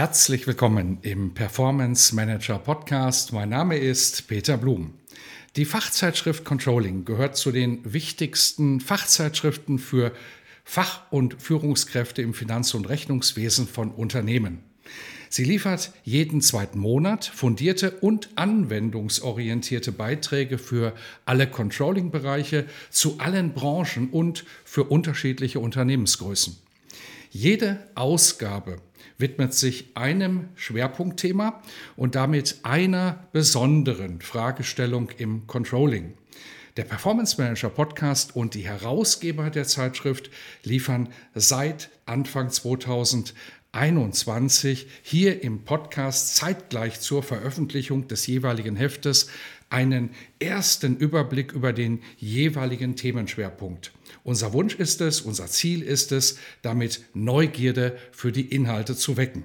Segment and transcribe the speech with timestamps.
[0.00, 3.34] Herzlich willkommen im Performance Manager Podcast.
[3.34, 4.94] Mein Name ist Peter Blum.
[5.56, 10.12] Die Fachzeitschrift Controlling gehört zu den wichtigsten Fachzeitschriften für
[10.64, 14.60] Fach- und Führungskräfte im Finanz- und Rechnungswesen von Unternehmen.
[15.28, 20.94] Sie liefert jeden zweiten Monat fundierte und anwendungsorientierte Beiträge für
[21.26, 26.56] alle Controlling-Bereiche zu allen Branchen und für unterschiedliche Unternehmensgrößen.
[27.32, 28.78] Jede Ausgabe
[29.20, 31.62] widmet sich einem Schwerpunktthema
[31.96, 36.14] und damit einer besonderen Fragestellung im Controlling.
[36.76, 40.30] Der Performance Manager Podcast und die Herausgeber der Zeitschrift
[40.62, 49.28] liefern seit Anfang 2021 hier im Podcast zeitgleich zur Veröffentlichung des jeweiligen Heftes
[49.70, 53.92] einen ersten Überblick über den jeweiligen Themenschwerpunkt.
[54.24, 59.44] Unser Wunsch ist es, unser Ziel ist es, damit Neugierde für die Inhalte zu wecken.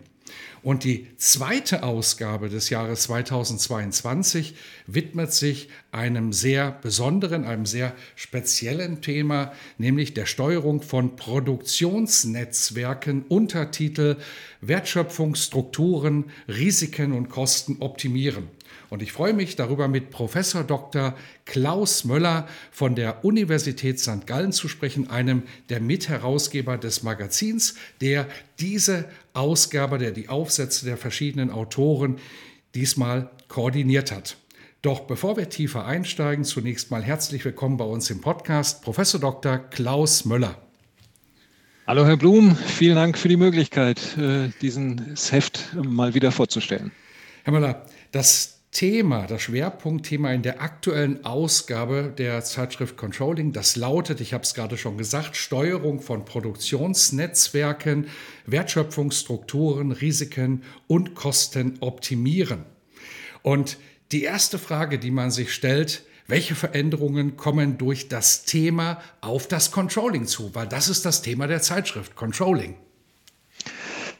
[0.63, 4.55] Und die zweite Ausgabe des Jahres 2022
[4.87, 14.17] widmet sich einem sehr besonderen, einem sehr speziellen Thema, nämlich der Steuerung von Produktionsnetzwerken, Untertitel
[14.61, 18.47] Wertschöpfungsstrukturen, Risiken und Kosten optimieren.
[18.95, 21.15] Und ich freue mich darüber, mit Professor Dr.
[21.43, 24.25] Klaus Möller von der Universität St.
[24.25, 28.25] Gallen zu sprechen, einem der Mitherausgeber des Magazins, der
[28.57, 32.19] diese Ausgabe, der die Aufsätze der verschiedenen Autoren
[32.73, 34.37] diesmal koordiniert hat.
[34.81, 39.57] Doch bevor wir tiefer einsteigen, zunächst mal herzlich willkommen bei uns im Podcast, Professor Dr.
[39.57, 40.57] Klaus Möller.
[41.85, 46.93] Hallo Herr Blum, vielen Dank für die Möglichkeit, äh, diesen Heft mal wieder vorzustellen.
[47.43, 54.19] Herr Möller, das Thema, das Schwerpunktthema in der aktuellen Ausgabe der Zeitschrift Controlling, das lautet,
[54.19, 58.07] ich habe es gerade schon gesagt, Steuerung von Produktionsnetzwerken,
[58.47, 62.65] Wertschöpfungsstrukturen, Risiken und Kosten optimieren.
[63.43, 63.77] Und
[64.11, 69.71] die erste Frage, die man sich stellt, welche Veränderungen kommen durch das Thema auf das
[69.71, 70.53] Controlling zu?
[70.53, 72.75] Weil das ist das Thema der Zeitschrift, Controlling.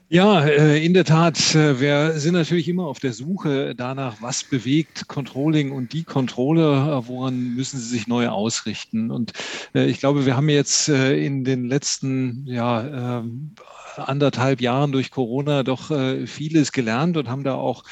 [0.08, 1.56] Ja, äh, in der Tat.
[1.56, 7.00] Äh, wir sind natürlich immer auf der Suche danach, was bewegt Controlling und die Controller,
[7.00, 9.10] äh, woran müssen sie sich neu ausrichten.
[9.10, 9.34] Und
[9.74, 13.24] ich glaube, wir haben jetzt in den letzten ja,
[13.98, 15.92] anderthalb Jahren durch Corona doch
[16.26, 17.84] vieles gelernt und haben da auch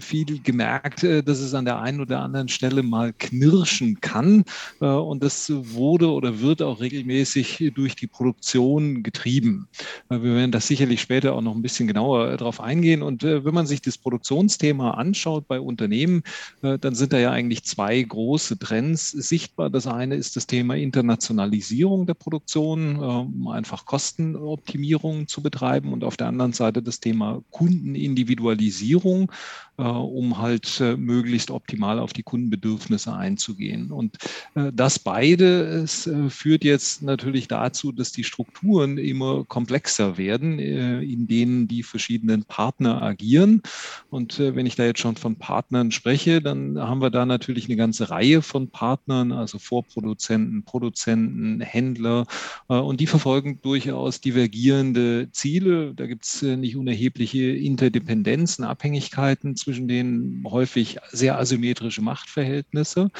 [0.00, 4.44] viel gemerkt, dass es an der einen oder anderen Stelle mal knirschen kann.
[4.80, 9.68] Und das wurde oder wird auch regelmäßig durch die Produktion getrieben.
[10.08, 13.02] Wir werden das sicherlich später auch noch ein bisschen genauer darauf eingehen.
[13.02, 16.22] Und äh, wenn man sich das Produktionsthema anschaut bei Unternehmen,
[16.60, 19.70] dann sind da ja eigentlich zwei große Trends sichtbar.
[19.70, 26.16] Das eine ist das Thema Internationalisierung der Produktion, um einfach Kostenoptimierung zu betreiben und auf
[26.16, 29.30] der anderen Seite das Thema Kundenindividualisierung,
[29.71, 33.90] äh, um halt äh, möglichst optimal auf die Kundenbedürfnisse einzugehen.
[33.90, 34.16] Und
[34.54, 41.00] äh, das beide äh, führt jetzt natürlich dazu, dass die Strukturen immer komplexer werden, äh,
[41.02, 43.62] in denen die verschiedenen Partner agieren.
[44.10, 47.66] Und äh, wenn ich da jetzt schon von Partnern spreche, dann haben wir da natürlich
[47.66, 52.26] eine ganze Reihe von Partnern, also Vorproduzenten, Produzenten, Händler,
[52.68, 55.94] und die verfolgen durchaus divergierende Ziele.
[55.94, 63.10] Da gibt es äh, nicht unerhebliche Interdependenzen, Abhängigkeiten zwischen denen häufig sehr asymmetrische Machtverhältnisse.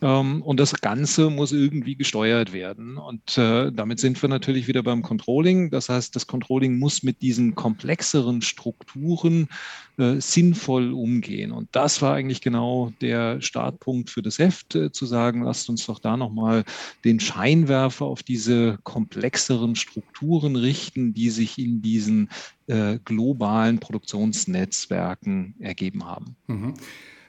[0.00, 2.98] Ähm, und das Ganze muss irgendwie gesteuert werden.
[2.98, 5.70] Und äh, damit sind wir natürlich wieder beim Controlling.
[5.70, 9.48] Das heißt, das Controlling muss mit diesen komplexeren Strukturen
[9.98, 11.50] äh, sinnvoll umgehen.
[11.50, 15.86] Und das war eigentlich genau der Startpunkt für das Heft, äh, zu sagen, lasst uns
[15.86, 16.64] doch da nochmal
[17.04, 22.28] den Scheinwerfer auf diese komplexeren Strukturen richten, die sich in diesen
[22.68, 26.36] äh, globalen Produktionsnetzwerken ergeben haben.
[26.46, 26.74] Mhm.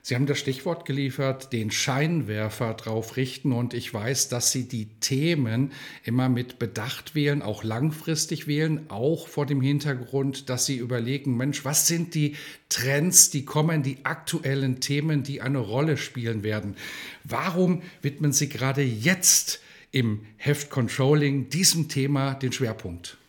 [0.10, 4.88] Sie haben das Stichwort geliefert, den Scheinwerfer drauf richten und ich weiß, dass Sie die
[5.02, 5.72] Themen
[6.04, 11.64] immer mit Bedacht wählen, auch langfristig wählen, auch vor dem Hintergrund, dass Sie überlegen, Mensch,
[11.64, 12.36] was sind die
[12.70, 16.76] Trends, die kommen, die aktuellen Themen, die eine Rolle spielen werden?
[17.24, 19.62] Warum widmen Sie gerade jetzt
[19.92, 23.20] im Heft Controlling diesem Thema den Schwerpunkt?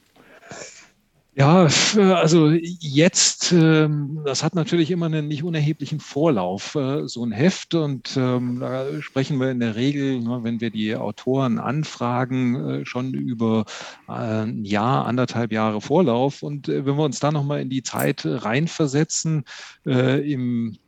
[1.34, 7.30] Ja, also jetzt, ähm, das hat natürlich immer einen nicht unerheblichen Vorlauf, äh, so ein
[7.30, 7.74] Heft.
[7.74, 12.84] Und ähm, da sprechen wir in der Regel, ne, wenn wir die Autoren anfragen, äh,
[12.84, 13.64] schon über
[14.08, 16.42] ein Jahr, anderthalb Jahre Vorlauf.
[16.42, 19.44] Und äh, wenn wir uns da nochmal in die Zeit reinversetzen,
[19.84, 20.78] im äh,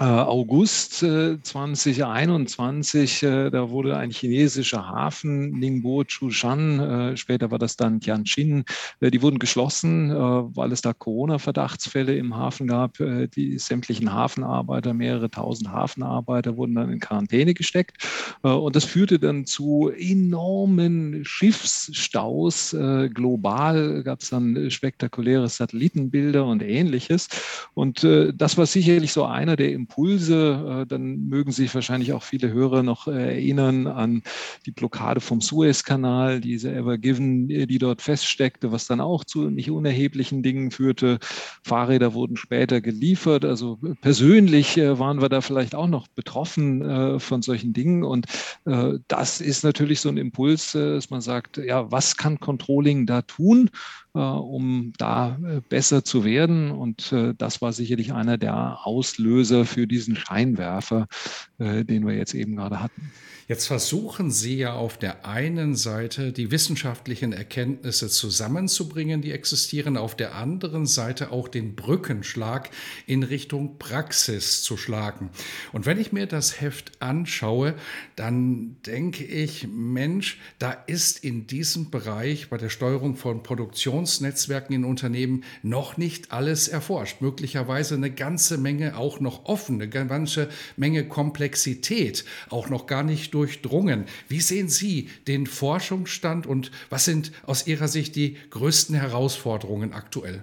[0.00, 8.00] August 2021, äh, äh, da wurde ein chinesischer Hafen, Ningbo Chushan, später war das dann
[8.00, 8.64] Tianjin,
[9.00, 12.98] die wurden geschlossen, weil es da Corona-Verdachtsfälle im Hafen gab.
[13.34, 17.96] Die sämtlichen Hafenarbeiter, mehrere tausend Hafenarbeiter wurden dann in Quarantäne gesteckt.
[18.42, 22.76] Und das führte dann zu enormen Schiffsstaus.
[23.14, 27.28] Global gab es dann spektakuläre Satellitenbilder und ähnliches.
[27.74, 30.82] Und das war sicherlich so einer der Impulse.
[30.82, 34.22] Äh, dann mögen sich wahrscheinlich auch viele Hörer noch äh, erinnern an
[34.66, 39.50] die Blockade vom Suezkanal, diese Ever Given, äh, die dort feststeckte, was dann auch zu
[39.50, 41.18] nicht unerheblichen Dingen führte.
[41.62, 43.44] Fahrräder wurden später geliefert.
[43.44, 48.02] Also persönlich waren wir da vielleicht auch noch betroffen von solchen Dingen.
[48.04, 48.26] Und
[49.08, 53.70] das ist natürlich so ein Impuls, dass man sagt, ja, was kann Controlling da tun?
[54.14, 56.70] Äh, um da äh, besser zu werden.
[56.70, 61.06] Und äh, das war sicherlich einer der Auslöser für diesen Scheinwerfer,
[61.58, 63.10] den wir jetzt eben gerade hatten.
[63.48, 70.14] Jetzt versuchen Sie ja auf der einen Seite die wissenschaftlichen Erkenntnisse zusammenzubringen, die existieren, auf
[70.14, 72.68] der anderen Seite auch den Brückenschlag
[73.06, 75.30] in Richtung Praxis zu schlagen.
[75.72, 77.74] Und wenn ich mir das Heft anschaue,
[78.16, 84.84] dann denke ich, Mensch, da ist in diesem Bereich bei der Steuerung von Produktionsnetzwerken in
[84.84, 87.22] Unternehmen noch nicht alles erforscht.
[87.22, 93.37] Möglicherweise eine ganze Menge auch noch offen, eine ganze Menge Komplexität auch noch gar nicht
[93.38, 94.04] durchdrungen.
[94.28, 100.42] Wie sehen Sie den Forschungsstand und was sind aus Ihrer Sicht die größten Herausforderungen aktuell?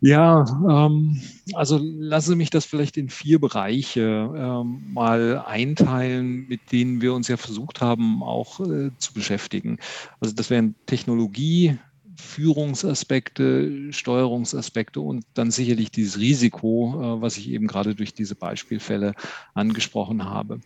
[0.00, 1.20] Ja, ähm,
[1.54, 7.14] also lassen Sie mich das vielleicht in vier Bereiche ähm, mal einteilen, mit denen wir
[7.14, 9.78] uns ja versucht haben, auch äh, zu beschäftigen.
[10.20, 11.78] Also das wären Technologie,
[12.20, 19.14] Führungsaspekte, Steuerungsaspekte und dann sicherlich dieses Risiko, äh, was ich eben gerade durch diese Beispielfälle
[19.54, 20.60] angesprochen habe.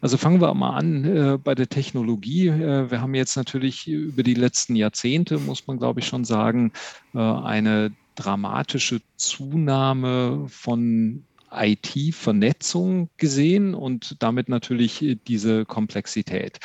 [0.00, 2.48] Also fangen wir mal an äh, bei der Technologie.
[2.48, 6.72] Äh, wir haben jetzt natürlich über die letzten Jahrzehnte, muss man glaube ich schon sagen,
[7.12, 11.24] eine dramatische Zunahme von
[11.56, 16.58] IT-Vernetzung gesehen und damit natürlich äh, diese Komplexität.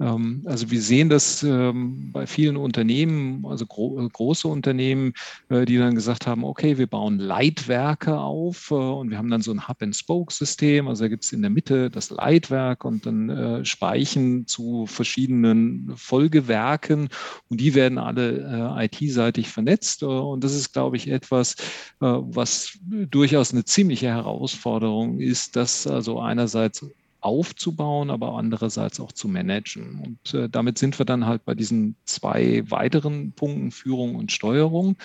[0.00, 5.12] Ähm, also wir sehen das ähm, bei vielen Unternehmen, also äh, große Unternehmen,
[5.48, 9.52] äh, die dann gesagt haben, okay, wir bauen Leitwerke auf und wir haben dann so
[9.52, 10.88] ein Hub-and-Spoke-System.
[10.88, 17.08] Also da gibt es in der Mitte das Leitwerk und dann Speichen zu verschiedenen Folgewerken
[17.48, 20.02] und die werden alle IT-seitig vernetzt.
[20.02, 21.56] Und das ist, glaube ich, etwas,
[22.00, 26.84] was durchaus eine ziemliche Herausforderung Herausforderung ist, das also einerseits
[27.20, 30.00] aufzubauen, aber andererseits auch zu managen.
[30.04, 34.96] Und äh, damit sind wir dann halt bei diesen zwei weiteren Punkten Führung und Steuerung.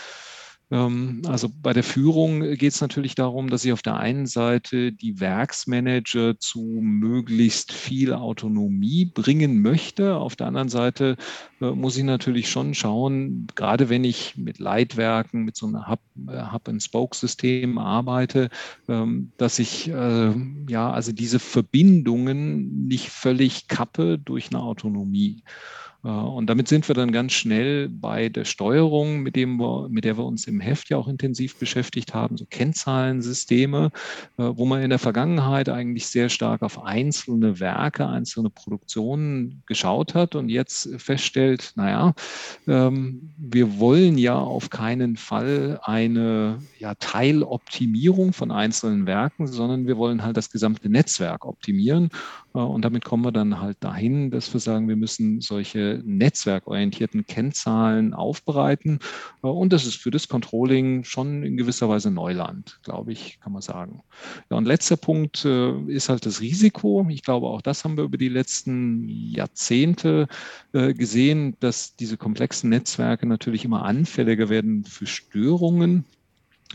[0.72, 4.94] Ähm, also bei der Führung geht es natürlich darum, dass ich auf der einen Seite
[4.94, 10.16] die Werksmanager zu möglichst viel Autonomie bringen möchte.
[10.16, 11.18] Auf der anderen Seite
[11.60, 15.84] äh, muss ich natürlich schon schauen, gerade wenn ich mit Leitwerken, mit so einem
[16.30, 18.50] äh, Hub-and-Spoke-System arbeite,
[18.88, 20.34] ähm, dass ich äh,
[20.70, 25.44] ja also diese Verbindungen nicht völlig kappe durch eine Autonomie.
[26.03, 30.17] Und damit sind wir dann ganz schnell bei der Steuerung, mit, dem wir, mit der
[30.17, 33.91] wir uns im Heft ja auch intensiv beschäftigt haben, so Kennzahlensysteme,
[34.38, 40.15] äh, wo man in der Vergangenheit eigentlich sehr stark auf einzelne Werke, einzelne Produktionen geschaut
[40.15, 42.15] hat und jetzt feststellt, naja,
[42.67, 49.98] ähm, wir wollen ja auf keinen Fall eine ja, Teiloptimierung von einzelnen Werken, sondern wir
[49.98, 52.10] wollen halt das gesamte Netzwerk optimieren.
[52.55, 57.25] Äh, und damit kommen wir dann halt dahin, dass wir sagen, wir müssen solche netzwerkorientierten
[57.25, 59.00] Kennzahlen aufbereiten.
[59.43, 63.53] Äh, und das ist für das Controlling schon in gewisser Weise Neuland, glaube ich, kann
[63.53, 64.03] man sagen.
[64.50, 67.05] Ja, und letzter Punkt äh, ist halt das Risiko.
[67.10, 70.27] Ich glaube, auch das haben wir über die letzten Jahrzehnte
[70.71, 76.05] gesehen, dass diese komplexen Netzwerke natürlich immer anfälliger werden für Störungen.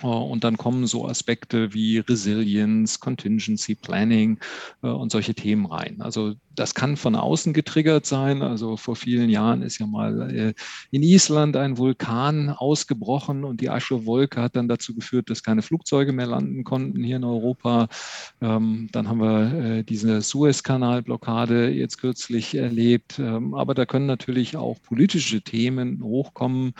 [0.02, 4.38] Äh, und dann kommen so Aspekte wie Resilience, Contingency Planning
[4.82, 6.00] äh, und solche Themen rein.
[6.00, 8.42] Also das kann von außen getriggert sein.
[8.42, 10.54] Also vor vielen Jahren ist ja mal äh,
[10.90, 16.12] in Island ein Vulkan ausgebrochen und die Aschewolke hat dann dazu geführt, dass keine Flugzeuge
[16.12, 17.88] mehr landen konnten hier in Europa.
[18.40, 23.18] Ähm, dann haben wir äh, diese Suezkanalblockade jetzt kürzlich erlebt.
[23.18, 26.72] Ähm, aber da können natürlich auch politische Themen hochkommen,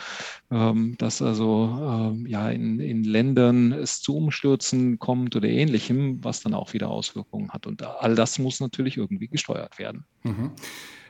[0.51, 6.53] ähm, dass also ja in, in Ländern es zu Umstürzen kommt oder ähnlichem, was dann
[6.53, 7.67] auch wieder Auswirkungen hat.
[7.67, 10.05] Und all das muss natürlich irgendwie gesteuert werden.
[10.23, 10.51] Mhm.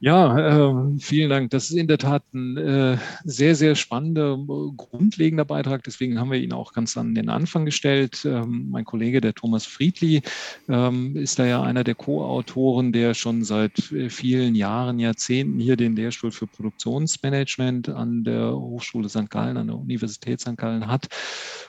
[0.00, 1.50] Ja, äh, vielen Dank.
[1.50, 4.38] Das ist in der Tat ein äh, sehr, sehr spannender,
[4.76, 5.82] grundlegender Beitrag.
[5.84, 8.24] Deswegen haben wir ihn auch ganz an den Anfang gestellt.
[8.24, 10.22] Ähm, mein Kollege, der Thomas Friedli,
[10.68, 15.76] ähm, ist da ja einer der Co-Autoren, der schon seit äh, vielen Jahren, Jahrzehnten hier
[15.76, 19.30] den Lehrstuhl für Produktionsmanagement an der Hochschule St.
[19.30, 20.56] Gallen, an der Universität St.
[20.56, 21.08] Gallen hat.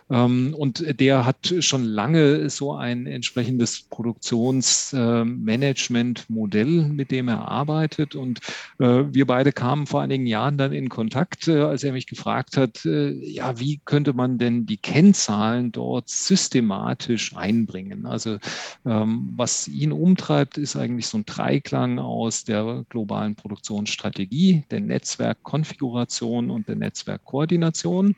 [0.10, 7.99] Ähm, und der hat schon lange so ein entsprechendes Produktionsmanagement-Modell, mit dem er arbeitet.
[8.16, 8.40] Und
[8.80, 12.58] äh, wir beide kamen vor einigen Jahren dann in Kontakt, äh, als er mich gefragt
[12.58, 18.06] hat, äh, ja, wie könnte man denn die Kennzahlen dort systematisch einbringen?
[18.06, 18.38] Also
[18.86, 26.50] ähm, was ihn umtreibt, ist eigentlich so ein Dreiklang aus der globalen Produktionsstrategie, der Netzwerkkonfiguration
[26.50, 28.16] und der Netzwerkkoordination.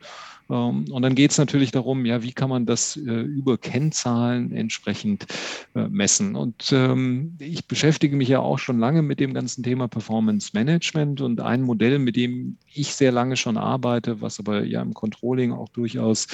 [0.52, 4.52] Ähm, und dann geht es natürlich darum, ja, wie kann man das äh, über Kennzahlen
[4.52, 5.26] entsprechend
[5.74, 6.36] äh, messen?
[6.36, 11.20] Und ähm, ich beschäftige mich ja auch schon lange mit dem ganzen Thema Performance Management
[11.20, 15.52] und ein Modell, mit dem ich sehr lange schon arbeite, was aber ja im Controlling
[15.52, 16.26] auch durchaus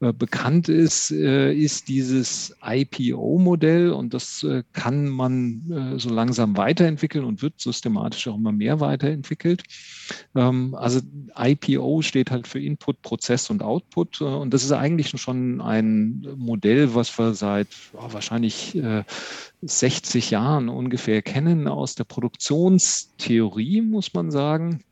[0.00, 7.60] äh, bekannt ist, ist dieses IPO-Modell und das kann man so langsam weiterentwickeln und wird
[7.60, 9.62] systematisch auch immer mehr weiterentwickelt.
[10.34, 11.00] Ähm, also
[11.36, 14.20] IPO steht halt für Input, Prozess und Output.
[14.20, 18.78] Äh, und das ist eigentlich schon ein Modell, was wir seit oh, wahrscheinlich
[19.62, 24.84] 60 äh, Jahren ungefähr kennen aus der Produktionstheorie, muss man sagen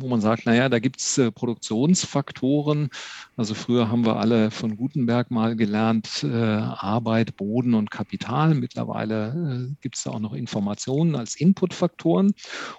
[0.00, 2.90] wo man sagt, naja, da gibt es äh, Produktionsfaktoren.
[3.36, 8.54] Also früher haben wir alle von Gutenberg mal gelernt, äh, Arbeit, Boden und Kapital.
[8.54, 12.32] Mittlerweile äh, gibt es da auch noch Informationen als Inputfaktoren.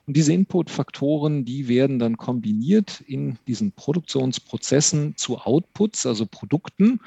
[0.06, 7.00] Und diese Inputfaktoren, die werden dann kombiniert in diesen Produktionsprozessen zu Outputs, also Produkten.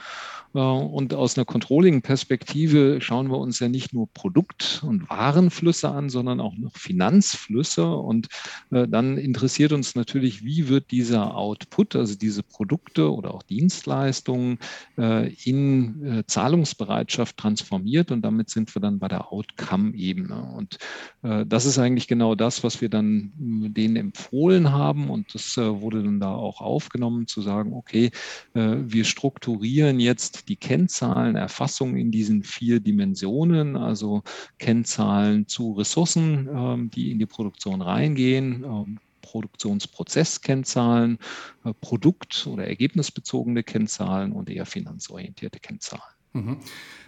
[0.54, 6.10] Äh, und aus einer Controlling-Perspektive schauen wir uns ja nicht nur Produkt- und Warenflüsse an,
[6.10, 7.86] sondern auch noch Finanzflüsse.
[7.86, 8.28] Und
[8.70, 10.01] äh, dann interessiert uns natürlich,
[10.44, 14.58] wie wird dieser Output, also diese Produkte oder auch Dienstleistungen
[14.98, 18.10] äh, in Zahlungsbereitschaft transformiert.
[18.10, 20.52] Und damit sind wir dann bei der Outcome-Ebene.
[20.56, 20.78] Und
[21.22, 25.10] das ist eigentlich genau das, was wir dann denen empfohlen haben.
[25.10, 28.10] Und das wurde dann da auch aufgenommen, zu sagen, okay,
[28.54, 34.22] wir strukturieren jetzt die Kennzahlen, Erfassung in diesen vier Dimensionen, also
[34.58, 41.18] Kennzahlen zu Ressourcen, ähm, die in die Produktion reingehen, ähm, Produktionsprozesskennzahlen,
[41.64, 46.02] äh, Produkt- oder ergebnisbezogene Kennzahlen und eher finanzorientierte Kennzahlen.
[46.32, 46.58] Mhm.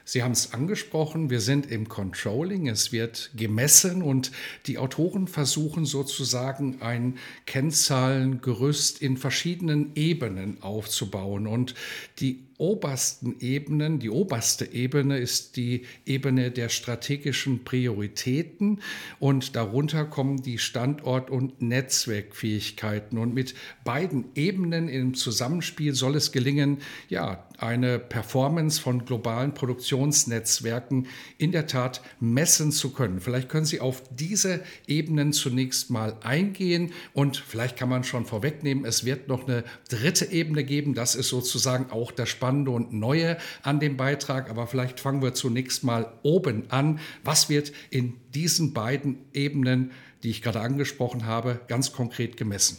[0.07, 4.33] Sie haben es angesprochen, wir sind im Controlling, es wird gemessen und
[4.67, 7.17] die Autoren versuchen sozusagen ein
[7.47, 11.47] Kennzahlengerüst in verschiedenen Ebenen aufzubauen.
[11.47, 11.75] Und
[12.21, 18.81] die obersten Ebenen, die oberste Ebene ist die Ebene der strategischen Prioritäten
[19.19, 23.19] und darunter kommen die Standort- und Netzwerkfähigkeiten.
[23.19, 23.55] Und mit
[23.85, 26.79] beiden Ebenen im Zusammenspiel soll es gelingen,
[27.11, 31.07] ja, eine Performance von globalen Produktionsnetzwerken
[31.39, 33.21] in der Tat messen zu können.
[33.21, 38.85] Vielleicht können Sie auf diese Ebenen zunächst mal eingehen und vielleicht kann man schon vorwegnehmen,
[38.85, 40.95] es wird noch eine dritte Ebene geben.
[40.95, 44.49] Das ist sozusagen auch das Spannende spannende und neue an dem Beitrag.
[44.49, 47.01] Aber vielleicht fangen wir zunächst mal oben an.
[47.25, 49.91] Was wird in diesen beiden Ebenen,
[50.23, 52.79] die ich gerade angesprochen habe, ganz konkret gemessen?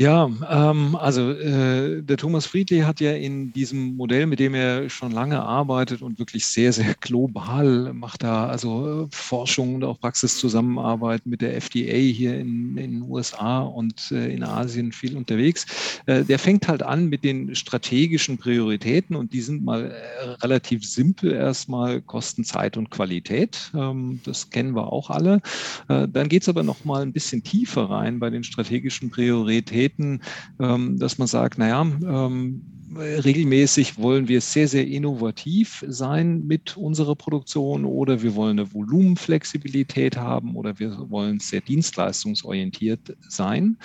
[0.00, 4.88] Ja, ähm, also äh, der Thomas Friedli hat ja in diesem Modell, mit dem er
[4.88, 10.00] schon lange arbeitet und wirklich sehr, sehr global macht da also äh, Forschung und auch
[10.00, 15.66] Praxiszusammenarbeit mit der FDA hier in, den USA und äh, in Asien viel unterwegs.
[16.06, 20.82] Äh, der fängt halt an mit den strategischen Prioritäten und die sind mal äh, relativ
[20.82, 23.70] simpel erstmal Kosten, Zeit und Qualität.
[23.74, 25.42] Ähm, das kennen wir auch alle.
[25.88, 29.89] Äh, dann geht es aber noch mal ein bisschen tiefer rein bei den strategischen Prioritäten
[29.90, 30.20] vertreten,
[30.58, 32.62] ähm, dass man sagt, naja, ähm,
[32.96, 40.16] regelmäßig wollen wir sehr, sehr innovativ sein mit unserer Produktion oder wir wollen eine Volumenflexibilität
[40.16, 43.78] haben oder wir wollen sehr dienstleistungsorientiert sein.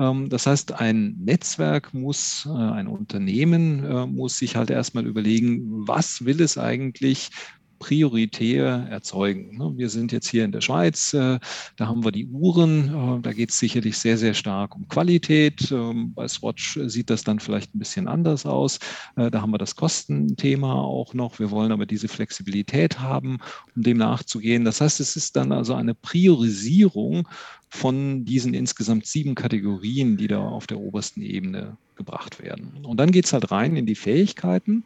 [0.00, 5.86] Ähm, das heißt, ein Netzwerk muss, äh, ein Unternehmen äh, muss sich halt erstmal überlegen,
[5.86, 7.30] was will es eigentlich
[7.78, 9.56] prioritär erzeugen.
[9.56, 9.72] Ne?
[9.76, 11.38] Wir sind jetzt hier in der Schweiz, äh,
[11.76, 15.70] da haben wir die Uhren, äh, da geht es sicherlich sehr, sehr stark um Qualität.
[15.70, 18.78] Ähm, bei Swatch sieht das dann vielleicht ein bisschen anders aus.
[19.16, 21.38] Äh, da haben wir das Kostenthema auch noch.
[21.38, 23.38] Wir wollen aber diese Flexibilität haben,
[23.74, 24.64] um dem nachzugehen.
[24.64, 27.28] Das heißt, es ist dann also eine Priorisierung
[27.68, 32.84] von diesen insgesamt sieben Kategorien, die da auf der obersten Ebene gebracht werden.
[32.84, 34.84] Und dann geht es halt rein in die Fähigkeiten.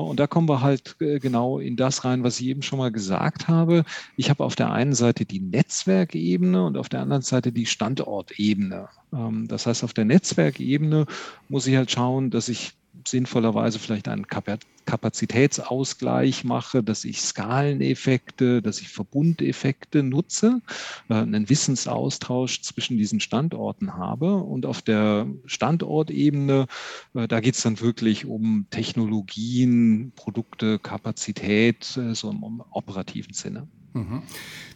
[0.00, 2.92] Und da kommen wir halt äh, genau in das rein, was ich eben schon mal
[2.92, 3.84] gesagt habe.
[4.16, 8.88] Ich habe auf der einen Seite die Netzwerkebene und auf der anderen Seite die Standortebene.
[9.12, 11.06] Ähm, das heißt, auf der Netzwerkebene
[11.48, 12.74] muss ich halt schauen, dass ich
[13.06, 14.26] sinnvollerweise vielleicht einen
[14.84, 20.60] Kapazitätsausgleich mache, dass ich Skaleneffekte, dass ich Verbundeffekte nutze,
[21.08, 24.36] äh, einen Wissensaustausch zwischen diesen Standorten habe.
[24.36, 26.66] Und auf der Standortebene,
[27.14, 33.68] äh, da geht es dann wirklich um Technologien, Produkte, Kapazität, äh, so im operativen Sinne.
[33.94, 34.22] Mhm.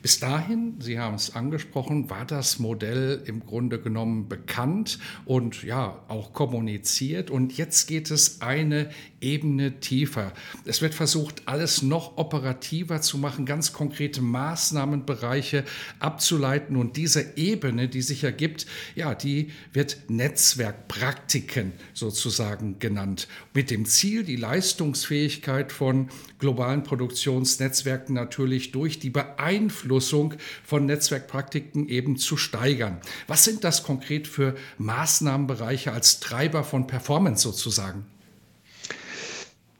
[0.03, 6.03] Bis dahin, Sie haben es angesprochen, war das Modell im Grunde genommen bekannt und ja
[6.09, 7.31] auch kommuniziert.
[7.31, 10.33] Und jetzt geht es eine Ebene tiefer.
[10.65, 15.65] Es wird versucht, alles noch operativer zu machen, ganz konkrete Maßnahmenbereiche
[15.99, 16.77] abzuleiten.
[16.77, 23.29] Und diese Ebene, die sich ergibt, ja, die wird Netzwerkpraktiken sozusagen genannt.
[23.55, 32.17] Mit dem Ziel, die Leistungsfähigkeit von globalen Produktionsnetzwerken natürlich durch die Beeinflussung von Netzwerkpraktiken eben
[32.17, 33.01] zu steigern.
[33.27, 38.05] Was sind das konkret für Maßnahmenbereiche als Treiber von Performance sozusagen?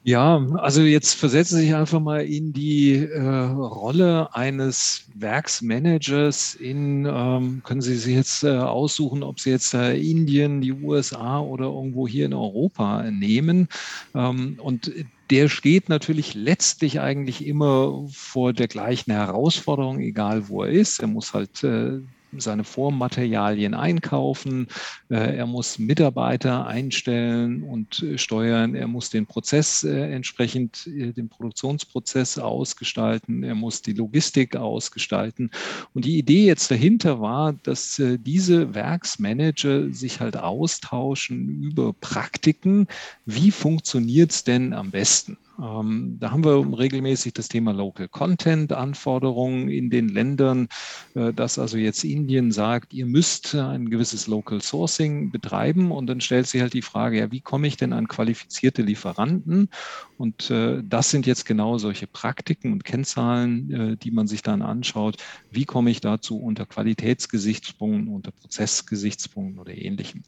[0.07, 7.05] Ja, also jetzt versetzen Sie sich einfach mal in die äh, Rolle eines Werksmanagers in,
[7.05, 11.65] ähm, können Sie sich jetzt äh, aussuchen, ob Sie jetzt äh, Indien, die USA oder
[11.65, 13.67] irgendwo hier in Europa nehmen.
[14.15, 14.93] Ähm, und
[15.29, 21.01] der steht natürlich letztlich eigentlich immer vor der gleichen Herausforderung, egal wo er ist.
[21.01, 21.99] Er muss halt äh,
[22.37, 24.67] seine Vormaterialien einkaufen,
[25.09, 31.29] äh, er muss Mitarbeiter einstellen und äh, steuern, er muss den Prozess äh, entsprechend, den
[31.29, 35.51] Produktionsprozess ausgestalten, er muss die Logistik ausgestalten.
[35.93, 42.87] Und die Idee jetzt dahinter war, dass diese Werksmanager sich halt austauschen über Praktiken.
[43.25, 45.37] Wie funktioniert es denn am besten?
[45.59, 50.67] Ähm, da haben wir regelmäßig das Thema Local Content Anforderungen in den Ländern,
[51.15, 56.21] äh, dass also jetzt Indien sagt, ihr müsst ein gewisses Local Sourcing betreiben und dann
[56.21, 59.69] stellt sich halt die Frage, ja, wie komme ich denn an qualifizierte Lieferanten?
[60.17, 64.61] Und äh, das sind jetzt genau solche Praktiken und Kennzahlen, äh, die man sich dann
[64.61, 65.17] anschaut.
[65.51, 70.23] Wie komme ich dazu unter Qualitätsgesichtspunkten, unter Prozessgesichtspunkten oder ähnlichem?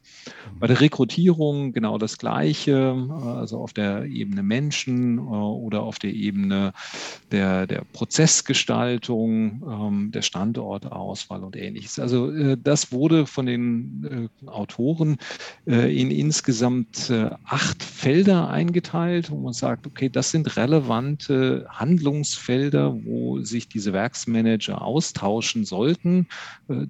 [0.59, 6.13] Bei der Rekrutierung genau das Gleiche, also auf der Ebene Menschen, äh, oder auf der
[6.13, 6.73] Ebene
[7.31, 11.99] der, der Prozessgestaltung, ähm, der Standortauswahl und ähnliches.
[11.99, 15.17] Also äh, das wurde von den äh, Autoren
[15.65, 17.11] in insgesamt
[17.45, 24.81] acht Felder eingeteilt, wo man sagt, okay, das sind relevante Handlungsfelder, wo sich diese Werksmanager
[24.81, 26.27] austauschen sollten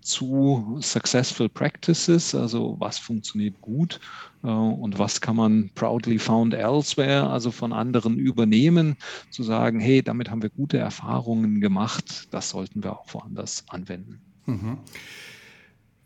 [0.02, 4.00] zu Successful Practices, also was funktioniert gut
[4.42, 8.96] und was kann man proudly found elsewhere, also von anderen übernehmen,
[9.30, 14.22] zu sagen, hey, damit haben wir gute Erfahrungen gemacht, das sollten wir auch woanders anwenden.
[14.46, 14.78] Mhm.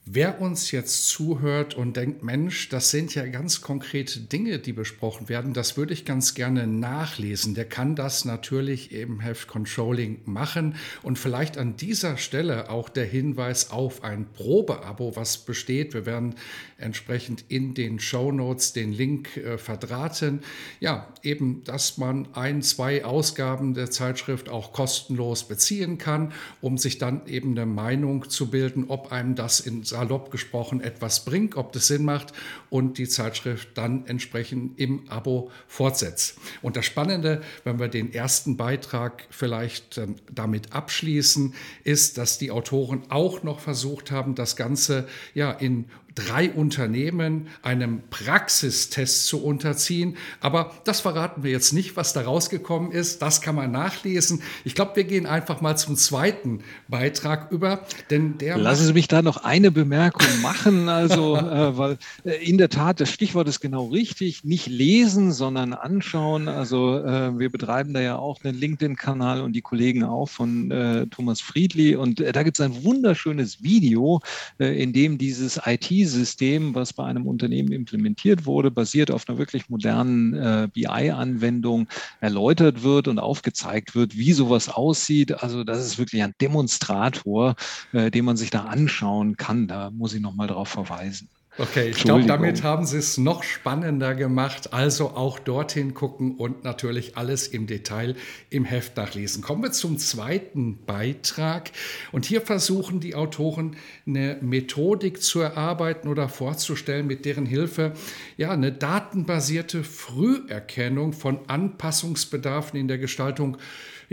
[0.05, 5.29] Wer uns jetzt zuhört und denkt, Mensch, das sind ja ganz konkrete Dinge, die besprochen
[5.29, 7.55] werden, das würde ich ganz gerne nachlesen.
[7.55, 13.05] Der kann das natürlich im Heft Controlling machen und vielleicht an dieser Stelle auch der
[13.05, 15.93] Hinweis auf ein Probeabo, was besteht.
[15.93, 16.35] Wir werden
[16.77, 20.41] entsprechend in den Show Notes den Link äh, verdrahten.
[20.81, 26.97] Ja, eben, dass man ein, zwei Ausgaben der Zeitschrift auch kostenlos beziehen kann, um sich
[26.97, 31.71] dann eben eine Meinung zu bilden, ob einem das in salopp gesprochen etwas bringt, ob
[31.71, 32.34] das Sinn macht
[32.71, 36.39] und die Zeitschrift dann entsprechend im Abo fortsetzt.
[36.63, 40.01] Und das Spannende, wenn wir den ersten Beitrag vielleicht
[40.32, 41.53] damit abschließen,
[41.84, 48.02] ist, dass die Autoren auch noch versucht haben, das Ganze ja in drei Unternehmen einem
[48.10, 50.17] Praxistest zu unterziehen.
[50.41, 53.21] Aber das verraten wir jetzt nicht, was da rausgekommen ist.
[53.21, 54.41] Das kann man nachlesen.
[54.63, 58.58] Ich glaube, wir gehen einfach mal zum zweiten Beitrag über, denn der.
[58.58, 60.89] Lassen Sie mich da noch eine Bemerkung machen.
[60.89, 64.43] Also, äh, weil äh, in der Tat das Stichwort ist genau richtig.
[64.43, 66.47] Nicht lesen, sondern anschauen.
[66.47, 71.08] Also, äh, wir betreiben da ja auch einen LinkedIn-Kanal und die Kollegen auch von äh,
[71.08, 71.95] Thomas Friedli.
[71.95, 74.21] Und äh, da gibt es ein wunderschönes Video,
[74.60, 79.37] äh, in dem dieses IT system was bei einem Unternehmen implementiert wurde, basiert auf einer
[79.37, 81.87] wirklich modernen äh, BI-Anwendung,
[82.19, 85.43] erläutert wird und aufgezeigt wird, wie sowas aussieht.
[85.43, 87.55] Also das ist wirklich ein Demonstrator,
[87.91, 89.67] äh, den man sich da anschauen kann.
[89.67, 91.29] Da muss ich nochmal darauf verweisen.
[91.59, 94.73] Okay, ich glaube, damit haben Sie es noch spannender gemacht.
[94.73, 98.15] Also auch dorthin gucken und natürlich alles im Detail
[98.49, 99.43] im Heft nachlesen.
[99.43, 101.69] Kommen wir zum zweiten Beitrag.
[102.11, 103.75] Und hier versuchen die Autoren
[104.07, 107.93] eine Methodik zu erarbeiten oder vorzustellen, mit deren Hilfe
[108.35, 113.57] ja eine datenbasierte Früherkennung von Anpassungsbedarfen in der Gestaltung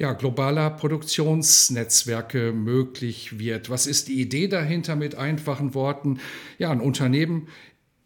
[0.00, 3.68] ja, globaler Produktionsnetzwerke möglich wird.
[3.68, 6.20] Was ist die Idee dahinter mit einfachen Worten?
[6.56, 7.48] Ja, ein Unternehmen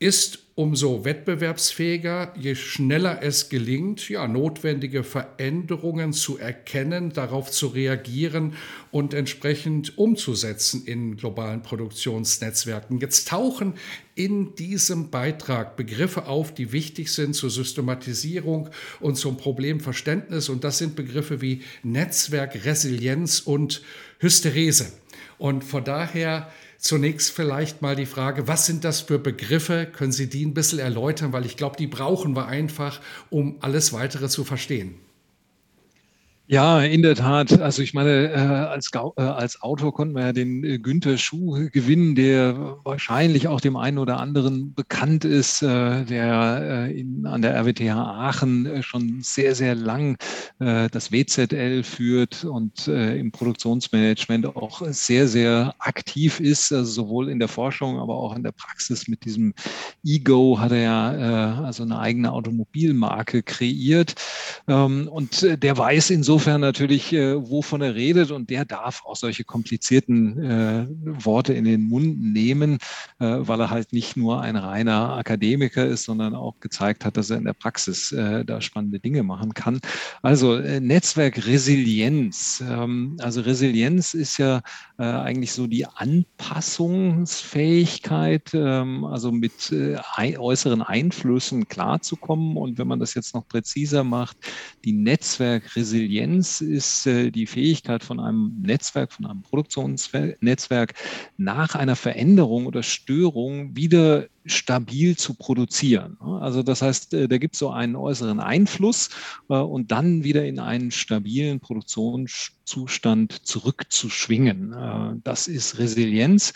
[0.04, 8.52] ist umso wettbewerbsfähiger, je schneller es gelingt, ja, notwendige Veränderungen zu erkennen, darauf zu reagieren
[8.90, 13.00] und entsprechend umzusetzen in globalen Produktionsnetzwerken.
[13.00, 13.76] Jetzt tauchen
[14.14, 18.68] in diesem Beitrag Begriffe auf, die wichtig sind zur Systematisierung
[19.00, 20.50] und zum Problemverständnis.
[20.50, 23.80] Und das sind Begriffe wie Netzwerk, Resilienz und
[24.18, 24.92] Hysterese.
[25.38, 26.52] Und von daher
[26.84, 29.86] Zunächst vielleicht mal die Frage, was sind das für Begriffe?
[29.90, 31.32] Können Sie die ein bisschen erläutern?
[31.32, 34.96] Weil ich glaube, die brauchen wir einfach, um alles weitere zu verstehen.
[36.46, 37.58] Ja, in der Tat.
[37.62, 41.70] Also ich meine, äh, als, äh, als Autor konnten wir ja den äh, Günther Schuh
[41.72, 47.96] gewinnen, der wahrscheinlich auch dem einen oder anderen bekannt ist, der in, an der RWTH
[47.96, 50.16] Aachen schon sehr, sehr lang
[50.58, 57.48] das WZL führt und im Produktionsmanagement auch sehr, sehr aktiv ist, also sowohl in der
[57.48, 59.08] Forschung, aber auch in der Praxis.
[59.08, 59.54] Mit diesem
[60.04, 64.14] Ego hat er ja also eine eigene Automobilmarke kreiert.
[64.68, 69.14] Ähm, und der weiß insofern, insofern natürlich, äh, wovon er redet und der darf auch
[69.14, 70.84] solche komplizierten äh,
[71.24, 72.78] Worte in den Mund nehmen,
[73.20, 77.30] äh, weil er halt nicht nur ein reiner Akademiker ist, sondern auch gezeigt hat, dass
[77.30, 79.78] er in der Praxis äh, da spannende Dinge machen kann.
[80.22, 82.64] Also äh, Netzwerkresilienz.
[82.68, 84.60] Ähm, also Resilienz ist ja
[84.98, 92.56] äh, eigentlich so die Anpassungsfähigkeit, ähm, also mit äußeren Einflüssen klarzukommen.
[92.56, 94.36] Und wenn man das jetzt noch präziser macht,
[94.84, 100.94] die Netzwerkresilienz Resilienz ist äh, die Fähigkeit von einem Netzwerk, von einem Produktionsnetzwerk
[101.36, 106.18] nach einer Veränderung oder Störung wieder stabil zu produzieren.
[106.20, 109.10] Also das heißt, äh, da gibt es so einen äußeren Einfluss
[109.48, 114.72] äh, und dann wieder in einen stabilen Produktionszustand zurückzuschwingen.
[114.72, 116.52] Äh, das ist Resilienz.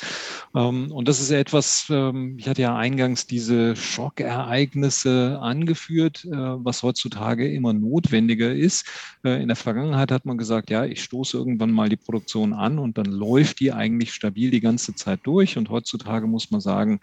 [0.55, 7.51] Ähm, und das ist etwas, ähm, ich hatte ja eingangs diese Schockereignisse angeführt, was heutzutage
[7.51, 8.87] immer notwendiger ist.
[9.22, 12.98] In der Vergangenheit hat man gesagt, ja, ich stoße irgendwann mal die Produktion an und
[12.98, 15.57] dann läuft die eigentlich stabil die ganze Zeit durch.
[15.57, 17.01] Und heutzutage muss man sagen,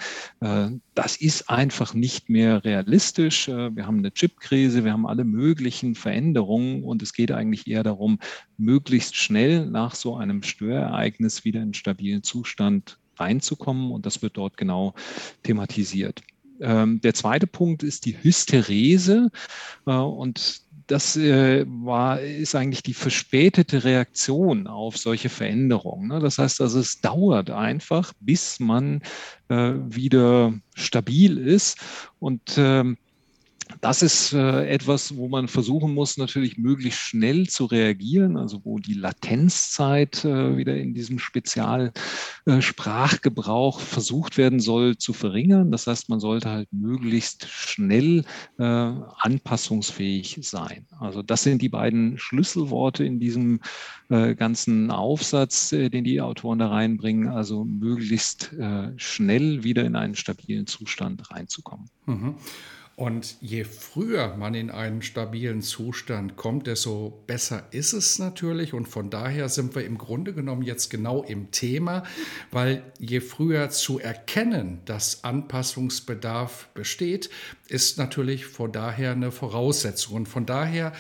[0.93, 3.47] das ist einfach nicht mehr realistisch.
[3.47, 7.83] Äh, wir haben eine Chipkrise, wir haben alle möglichen Veränderungen und es geht eigentlich eher
[7.83, 8.19] darum,
[8.57, 14.38] möglichst schnell nach so einem Störereignis wieder in einen stabilen Zustand reinzukommen und das wird
[14.38, 14.93] dort genau
[15.43, 16.21] thematisiert.
[16.59, 19.29] Ähm, der zweite Punkt ist die Hysterese
[19.85, 26.10] äh, und das äh, war, ist eigentlich die verspätete Reaktion auf solche Veränderungen.
[26.10, 26.19] Ne?
[26.19, 29.02] Das heißt also, es dauert einfach, bis man
[29.50, 31.78] äh, wieder stabil ist.
[32.19, 32.98] Und ähm,
[33.82, 38.80] das ist äh, etwas, wo man versuchen muss, natürlich möglichst schnell zu reagieren, also wo
[38.80, 45.71] die Latenzzeit äh, wieder in diesem Spezialsprachgebrauch äh, versucht werden soll zu verringern.
[45.71, 48.23] Das heißt, man sollte halt möglichst schnell
[48.60, 50.86] äh, anpassungsfähig sein.
[50.99, 53.60] Also das sind die beiden Schlüsselworte in diesem
[54.10, 58.54] äh, ganzen Aufsatz, äh, den die Autoren da reinbringen, also möglichst
[58.97, 61.89] schnell wieder in einen stabilen Zustand reinzukommen.
[62.06, 62.36] Mhm.
[62.95, 68.73] Und je früher man in einen stabilen Zustand kommt, desto besser ist es natürlich.
[68.73, 72.03] Und von daher sind wir im Grunde genommen jetzt genau im Thema,
[72.51, 77.29] weil je früher zu erkennen, dass Anpassungsbedarf besteht,
[77.67, 80.15] ist natürlich von daher eine Voraussetzung.
[80.15, 80.93] Und von daher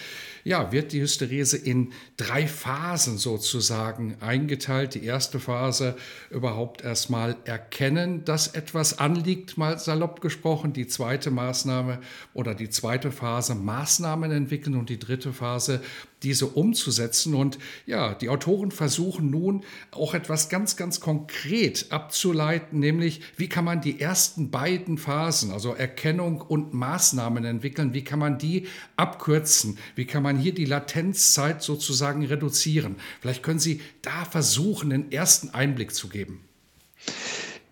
[0.43, 4.93] ja, wird die Hysterese in drei Phasen sozusagen eingeteilt.
[4.93, 5.95] Die erste Phase
[6.29, 10.73] überhaupt erstmal erkennen, dass etwas anliegt, mal salopp gesprochen.
[10.73, 11.84] Die zweite Maßnahme
[12.33, 15.81] oder die zweite Phase Maßnahmen entwickeln und die dritte Phase
[16.23, 17.35] diese umzusetzen.
[17.35, 23.63] Und ja, die Autoren versuchen nun auch etwas ganz, ganz konkret abzuleiten, nämlich wie kann
[23.63, 28.67] man die ersten beiden Phasen, also Erkennung und Maßnahmen entwickeln, wie kann man die
[28.97, 32.95] abkürzen, wie kann man hier die Latenzzeit sozusagen reduzieren.
[33.21, 36.41] Vielleicht können Sie da versuchen, den ersten Einblick zu geben.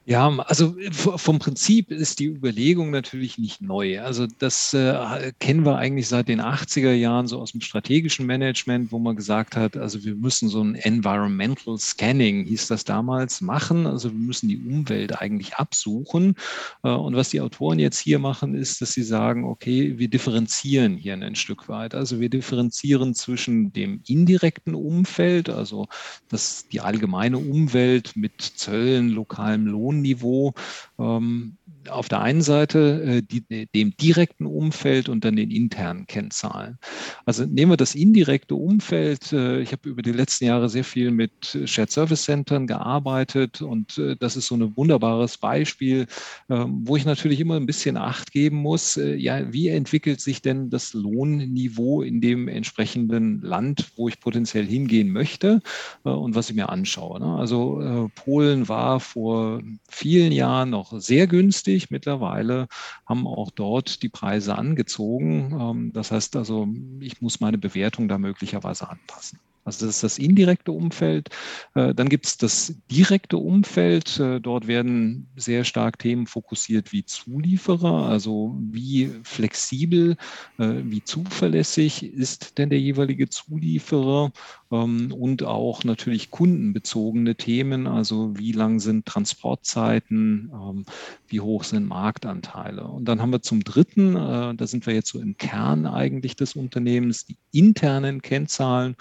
[0.05, 4.01] Ja, also vom Prinzip ist die Überlegung natürlich nicht neu.
[4.01, 8.91] Also das äh, kennen wir eigentlich seit den 80er Jahren so aus dem strategischen Management,
[8.91, 13.87] wo man gesagt hat, also wir müssen so ein Environmental Scanning, hieß das damals, machen.
[13.87, 16.35] Also wir müssen die Umwelt eigentlich absuchen.
[16.83, 20.97] Äh, und was die Autoren jetzt hier machen, ist, dass sie sagen, okay, wir differenzieren
[20.97, 21.95] hier ein Stück weit.
[21.95, 25.87] Also wir differenzieren zwischen dem indirekten Umfeld, also
[26.27, 30.53] das, die allgemeine Umwelt mit Zöllen, lokalem Lohn, Niveau
[30.99, 31.57] ähm,
[31.89, 36.77] auf der einen Seite äh, die, dem direkten Umfeld und dann den internen Kennzahlen.
[37.25, 39.33] Also nehmen wir das indirekte Umfeld.
[39.33, 43.97] Äh, ich habe über die letzten Jahre sehr viel mit Shared Service Centern gearbeitet und
[43.97, 46.07] äh, das ist so ein wunderbares Beispiel,
[46.49, 48.97] ähm, wo ich natürlich immer ein bisschen Acht geben muss.
[48.97, 54.65] Äh, ja, wie entwickelt sich denn das Lohnniveau in dem entsprechenden Land, wo ich potenziell
[54.65, 55.61] hingehen möchte
[56.05, 57.19] äh, und was ich mir anschaue?
[57.19, 57.35] Ne?
[57.35, 61.91] Also äh, Polen war vor vielen Jahren noch sehr günstig günstig.
[61.91, 62.67] Mittlerweile
[63.05, 65.57] haben auch dort die Preise angezogen.
[65.59, 66.67] Ähm, das heißt also,
[66.99, 69.39] ich muss meine Bewertung da möglicherweise anpassen.
[69.65, 71.29] Also das ist das indirekte Umfeld.
[71.73, 74.19] Äh, dann gibt es das direkte Umfeld.
[74.19, 80.17] Äh, dort werden sehr stark Themen fokussiert wie Zulieferer, also wie flexibel,
[80.57, 84.31] äh, wie zuverlässig ist denn der jeweilige Zulieferer
[84.71, 90.85] ähm, und auch natürlich kundenbezogene Themen, also wie lang sind Transportzeiten, ähm,
[91.27, 92.85] wie hoch sind Marktanteile.
[92.85, 96.55] Und dann haben wir zum Dritten, da sind wir jetzt so im Kern eigentlich des
[96.55, 98.95] Unternehmens, die internen Kennzahlen.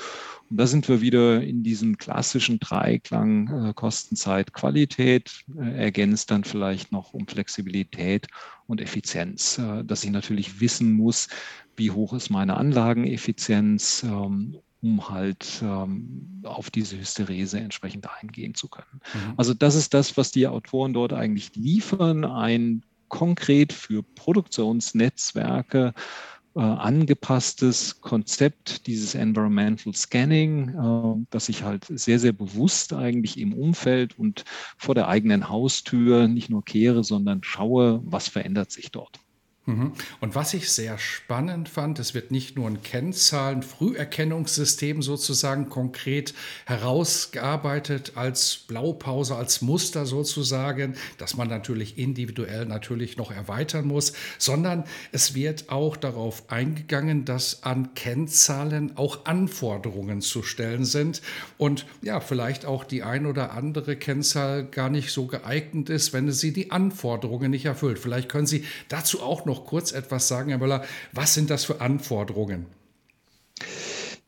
[0.52, 6.44] Und da sind wir wieder in diesem klassischen Dreiklang äh, Kostenzeit, Qualität, äh, ergänzt dann
[6.44, 8.26] vielleicht noch um Flexibilität
[8.66, 11.28] und Effizienz, äh, dass ich natürlich wissen muss,
[11.74, 18.68] wie hoch ist meine Anlageneffizienz, ähm, um halt ähm, auf diese Hysterese entsprechend eingehen zu
[18.68, 19.00] können.
[19.14, 19.32] Mhm.
[19.38, 25.94] Also das ist das, was die Autoren dort eigentlich liefern, ein konkret für Produktionsnetzwerke
[26.54, 33.54] äh, angepasstes Konzept dieses Environmental Scanning, äh, das ich halt sehr, sehr bewusst eigentlich im
[33.54, 34.44] Umfeld und
[34.76, 39.20] vor der eigenen Haustür nicht nur kehre, sondern schaue, was verändert sich dort.
[39.64, 39.92] Mhm.
[40.20, 46.34] Und was ich sehr spannend fand, es wird nicht nur ein Kennzahlen, Früherkennungssystem sozusagen konkret
[46.66, 54.82] herausgearbeitet als Blaupause, als Muster sozusagen, dass man natürlich individuell natürlich noch erweitern muss, sondern
[55.12, 61.22] es wird auch darauf eingegangen, dass an Kennzahlen auch Anforderungen zu stellen sind
[61.56, 66.32] und ja, vielleicht auch die ein oder andere Kennzahl gar nicht so geeignet ist, wenn
[66.32, 68.00] sie die Anforderungen nicht erfüllt.
[68.00, 70.84] Vielleicht können Sie dazu auch noch noch kurz etwas sagen, Herr Möller?
[71.12, 72.66] Was sind das für Anforderungen?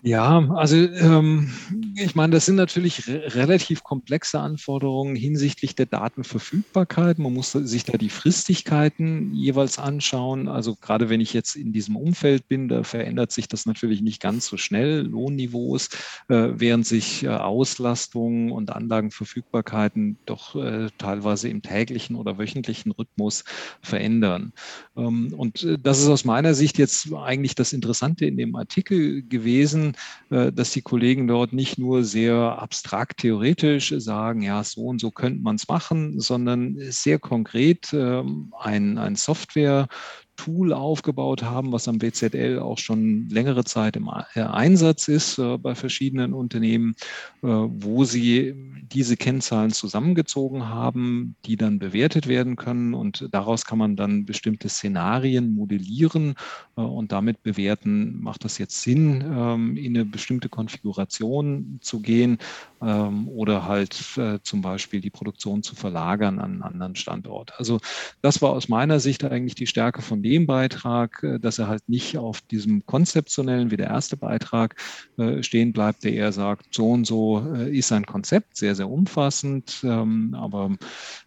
[0.07, 1.51] Ja, also ähm,
[1.97, 7.19] ich meine, das sind natürlich re relativ komplexe Anforderungen hinsichtlich der Datenverfügbarkeit.
[7.19, 10.47] Man muss sich da die Fristigkeiten jeweils anschauen.
[10.47, 14.21] Also gerade wenn ich jetzt in diesem Umfeld bin, da verändert sich das natürlich nicht
[14.21, 15.89] ganz so schnell, Lohnniveaus,
[16.29, 23.45] äh, während sich äh, Auslastungen und Anlagenverfügbarkeiten doch äh, teilweise im täglichen oder wöchentlichen Rhythmus
[23.81, 24.53] verändern.
[24.99, 29.23] Ähm, und äh, das ist aus meiner Sicht jetzt eigentlich das Interessante in dem Artikel
[29.23, 29.94] gewesen
[30.31, 35.11] äh, dass die Kollegen dort nicht nur sehr abstrakt theoretisch sagen, ja, so und so
[35.11, 39.89] könnte man es machen, sondern sehr konkret ähm, ein, ein Software
[40.37, 45.59] Tool aufgebaut haben, was am BZL auch schon längere Zeit im äh, Einsatz ist äh,
[45.59, 46.95] bei verschiedenen Unternehmen,
[47.43, 48.55] äh, wo sie
[48.93, 54.69] diese Kennzahlen zusammengezogen haben, die dann bewertet werden können und daraus kann man dann bestimmte
[54.69, 56.35] Szenarien modellieren
[56.75, 62.39] und damit bewerten, macht das jetzt Sinn, ähm, in eine bestimmte Konfiguration zu gehen
[62.83, 63.95] ähm, oder halt
[64.43, 67.53] zum Beispiel die Produktion zu verlagern an einen anderen Standort.
[67.59, 67.79] Also
[68.23, 71.89] das war aus meiner Sicht eigentlich die Stärke von dem Beitrag, äh, dass er halt
[71.89, 74.75] nicht auf diesem konzeptionellen wie der erste Beitrag
[75.19, 77.39] äh, stehen bleibt, der eher sagt, so und so
[77.71, 80.77] ist ein Konzept, sehr, sehr umfassend, ähm, aber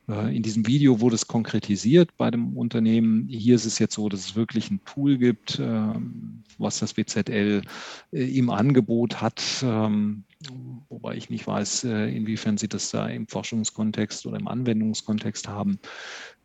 [0.08, 3.28] in diesem Video wurde es konkretisiert bei dem Unternehmen.
[3.28, 7.62] Hier ist es jetzt so, dass es wirklich ein Tool gibt, ähm, was das BZL
[8.12, 9.42] im Angebot hat,
[10.90, 15.80] wobei ich nicht weiß, äh, inwiefern Sie das da im Forschungskontext oder im Anwendungskontext haben.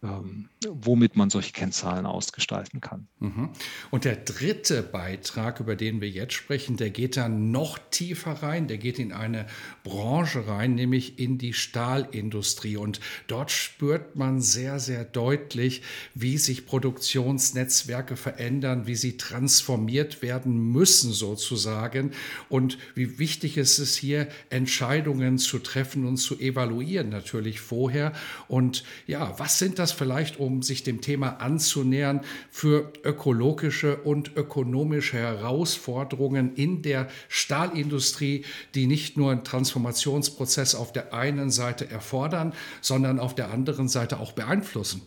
[0.04, 3.06] Ähm, womit man solche Kennzahlen ausgestalten kann.
[3.20, 3.50] Mhm.
[3.92, 8.66] Und der dritte Beitrag, über den wir jetzt sprechen, der geht dann noch tiefer rein,
[8.66, 9.46] der geht in eine
[9.84, 12.76] Branche rein, nämlich in die Stahlindustrie.
[12.76, 15.82] Und dort spürt man sehr, sehr deutlich,
[16.14, 22.10] wie sich Produktionsnetzwerke verändern, wie sie transformiert werden müssen sozusagen
[22.48, 28.12] und wie wichtig es ist, hier Entscheidungen zu treffen und zu evaluieren natürlich vorher.
[28.48, 35.18] Und ja, was sind das vielleicht, um sich dem Thema anzunähern, für ökologische und ökonomische
[35.18, 43.18] Herausforderungen in der Stahlindustrie, die nicht nur einen Transformationsprozess auf der einen Seite erfordern, sondern
[43.18, 45.02] auf der anderen Seite auch beeinflussen?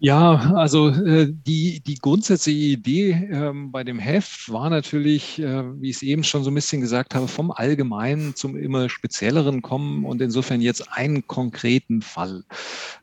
[0.00, 5.88] Ja, also äh, die, die grundsätzliche Idee ähm, bei dem Heft war natürlich, äh, wie
[5.88, 10.04] ich es eben schon so ein bisschen gesagt habe, vom Allgemeinen zum immer Spezielleren kommen
[10.04, 12.44] und insofern jetzt einen konkreten Fall.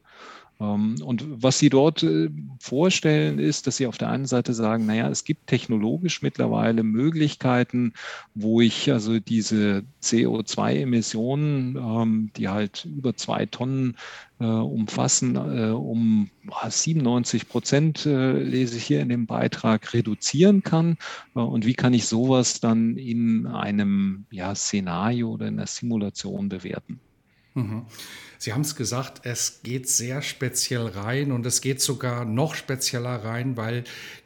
[0.61, 4.85] Ähm, und was Sie dort äh, vorstellen, ist, dass Sie auf der einen Seite sagen,
[4.85, 7.93] naja, es gibt technologisch mittlerweile Möglichkeiten,
[8.35, 13.97] wo ich also diese CO2-Emissionen, ähm, die halt über zwei Tonnen
[14.39, 16.29] äh, umfassen, äh, um
[16.67, 20.97] 97 Prozent, lese ich hier in dem Beitrag, reduzieren kann.
[21.33, 26.99] Und wie kann ich sowas dann in einem ja, Szenario oder in einer Simulation bewerten?
[27.53, 27.85] Mhm.
[28.41, 33.23] Sie haben es gesagt, es geht sehr speziell rein und es geht sogar noch spezieller
[33.23, 33.83] rein, weil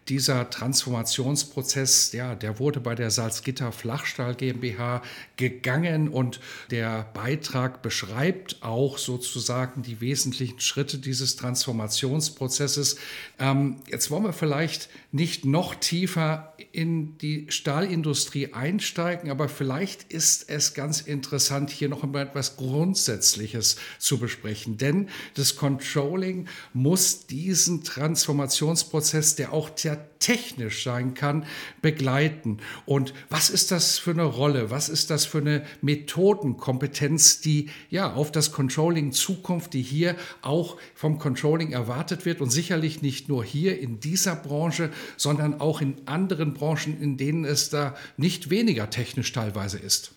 [0.08, 5.02] dieser Transformationsprozess, ja, der wurde bei der Salzgitter Flachstahl GmbH
[5.36, 12.98] gegangen und der Beitrag beschreibt auch sozusagen die wesentlichen Schritte dieses Transformationsprozesses.
[13.40, 20.50] Ähm, jetzt wollen wir vielleicht nicht noch tiefer in die Stahlindustrie einsteigen, aber vielleicht ist
[20.50, 27.84] es ganz interessant, hier noch einmal etwas Grundsätzliches zu besprechen, denn das Controlling muss diesen
[27.84, 31.46] Transformationsprozess, der auch der technisch sein kann,
[31.82, 32.60] begleiten.
[32.86, 34.70] Und was ist das für eine Rolle?
[34.70, 40.78] Was ist das für eine Methodenkompetenz, die ja auf das Controlling Zukunft, die hier auch
[40.94, 45.96] vom Controlling erwartet wird und sicherlich nicht nur hier in dieser Branche, sondern auch in
[46.08, 50.15] anderen Branchen, in denen es da nicht weniger technisch teilweise ist?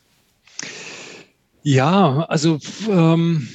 [1.63, 3.49] Ja, also ähm,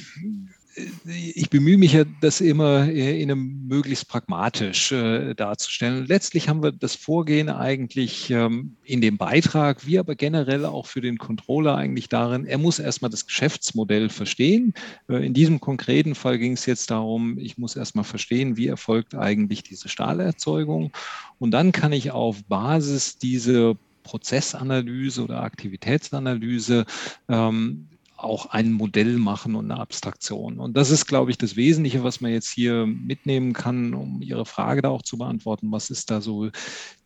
[1.06, 6.06] ich bemühe mich ja, das immer in einem möglichst pragmatisch äh, darzustellen.
[6.06, 11.00] Letztlich haben wir das Vorgehen eigentlich ähm, in dem Beitrag, wie aber generell auch für
[11.00, 14.74] den Controller eigentlich darin, er muss erstmal das Geschäftsmodell verstehen.
[15.08, 19.14] Äh, in diesem konkreten Fall ging es jetzt darum, ich muss erstmal verstehen, wie erfolgt
[19.14, 20.92] eigentlich diese Stahlerzeugung.
[21.38, 26.84] Und dann kann ich auf Basis dieser Prozessanalyse oder Aktivitätsanalyse
[27.28, 27.88] ähm,
[28.24, 30.58] auch ein Modell machen und eine Abstraktion.
[30.58, 34.46] Und das ist, glaube ich, das Wesentliche, was man jetzt hier mitnehmen kann, um Ihre
[34.46, 35.70] Frage da auch zu beantworten.
[35.70, 36.50] Was ist da so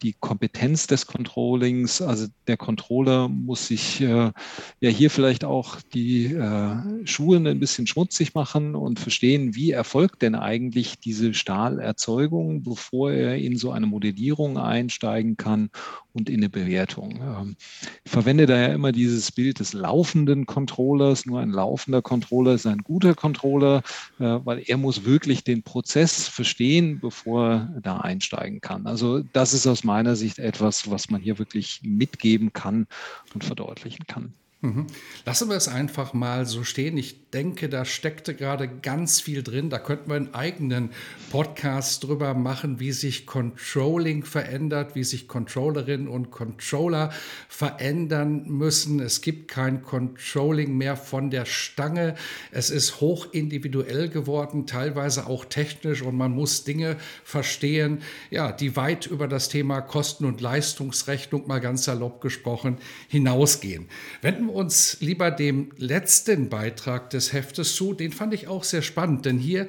[0.02, 2.00] die Kompetenz des Controllings?
[2.00, 4.32] Also der Controller muss sich äh,
[4.80, 10.22] ja hier vielleicht auch die äh, Schuhe ein bisschen schmutzig machen und verstehen, wie erfolgt
[10.22, 15.70] denn eigentlich diese Stahlerzeugung, bevor er in so eine Modellierung einsteigen kann
[16.12, 17.20] und in eine Bewertung.
[17.22, 17.56] Ähm,
[18.04, 21.07] ich verwende da ja immer dieses Bild des laufenden Controllers.
[21.26, 23.82] Nur ein laufender Controller ist ein guter Controller,
[24.18, 28.86] äh, weil er muss wirklich den Prozess verstehen, bevor er da einsteigen kann.
[28.86, 32.86] Also das ist aus meiner Sicht etwas, was man hier wirklich mitgeben kann
[33.34, 34.34] und verdeutlichen kann.
[34.60, 34.88] Mhm.
[35.24, 36.96] Lassen wir es einfach mal so stehen.
[36.96, 39.70] Ich denke, da steckte gerade ganz viel drin.
[39.70, 40.90] Da könnten wir einen eigenen
[41.30, 47.12] Podcast drüber machen, wie sich Controlling verändert, wie sich Controllerinnen und Controller
[47.48, 48.98] verändern müssen.
[48.98, 52.16] Es gibt kein Controlling mehr von der Stange.
[52.50, 58.00] Es ist hoch individuell geworden, teilweise auch technisch und man muss Dinge verstehen,
[58.30, 63.86] ja, die weit über das Thema Kosten- und Leistungsrechnung mal ganz salopp gesprochen hinausgehen.
[64.20, 67.94] Wenden wir uns lieber dem letzten Beitrag des Heftes zu.
[67.94, 69.66] Den fand ich auch sehr spannend, denn hier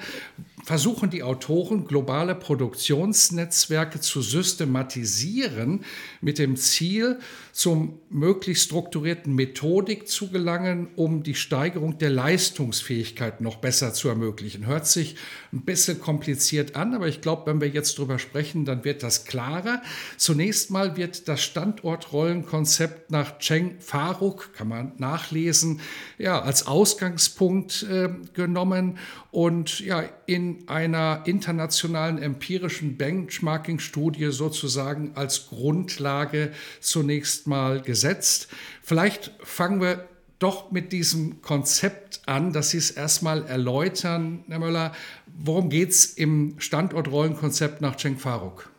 [0.70, 5.84] versuchen die Autoren, globale Produktionsnetzwerke zu systematisieren,
[6.22, 7.18] mit dem Ziel,
[7.52, 14.68] zum möglichst strukturierten Methodik zu gelangen, um die Steigerung der Leistungsfähigkeit noch besser zu ermöglichen.
[14.68, 15.16] Hört sich
[15.52, 19.26] ein bisschen kompliziert an, aber ich glaube, wenn wir jetzt drüber sprechen, dann wird das
[19.26, 19.82] klarer.
[20.18, 25.82] Zunächst mal wird das Standortrollenkonzept nach Cheng Faruk, kann man nachlesen,
[26.20, 29.00] ja, als Ausgangspunkt äh, genommen
[29.32, 36.52] und ja, in einer internationalen empirischen Benchmarking-Studie sozusagen als Grundlage
[36.82, 38.48] zunächst mal gesetzt.
[38.84, 40.08] Vielleicht fangen wir
[40.38, 44.92] doch mit diesem Konzept an, dass Sie es erstmal erläutern, Herr Möller.
[45.26, 48.70] Worum geht es im Standortrollenkonzept nach Cheng Faruk?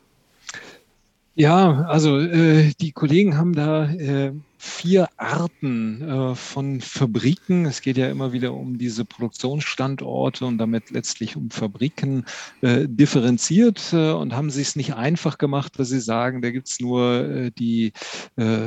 [1.34, 4.32] Ja, also äh, die Kollegen haben da äh,
[4.62, 7.64] vier Arten äh, von Fabriken.
[7.64, 12.26] Es geht ja immer wieder um diese Produktionsstandorte und damit letztlich um Fabriken
[12.61, 16.68] äh, differenziert äh, und haben sich es nicht einfach gemacht, dass sie sagen, da gibt
[16.68, 17.94] es nur äh, die
[18.36, 18.58] äh,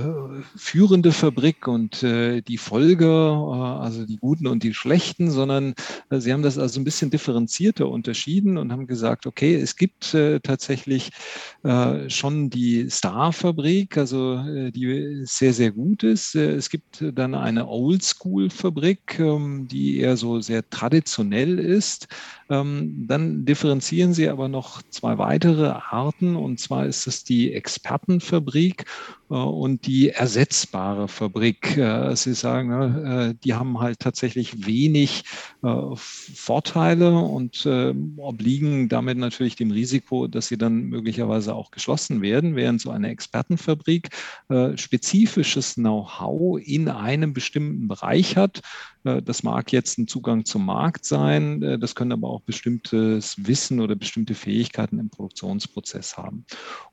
[0.55, 5.75] führende Fabrik und äh, die Folge, also die guten und die schlechten, sondern
[6.09, 11.11] sie haben das also ein bisschen differenzierter unterschieden und haben gesagt, okay, es gibt tatsächlich
[12.07, 14.41] schon die Star-Fabrik, also
[14.71, 16.03] die sehr, sehr gut gut.
[16.03, 22.07] Äh, es gibt dann eine Oldschool-Fabrik, ähm, die eher so sehr traditionell ist.
[22.49, 28.85] Ähm, dann differenzieren sie aber noch zwei weitere Arten, und zwar ist es die Expertenfabrik
[29.22, 31.77] äh, und die ersetzbare Fabrik.
[31.77, 32.71] Äh, sie sagen,
[33.05, 35.23] äh, die haben halt tatsächlich wenig
[35.95, 37.65] Vorteile und
[38.17, 43.07] obliegen damit natürlich dem Risiko, dass sie dann möglicherweise auch geschlossen werden, während so eine
[43.09, 44.09] Expertenfabrik
[44.75, 48.61] spezifisches Know-how in einem bestimmten Bereich hat.
[49.03, 53.95] Das mag jetzt ein Zugang zum Markt sein, das können aber auch bestimmtes Wissen oder
[53.95, 56.45] bestimmte Fähigkeiten im Produktionsprozess haben.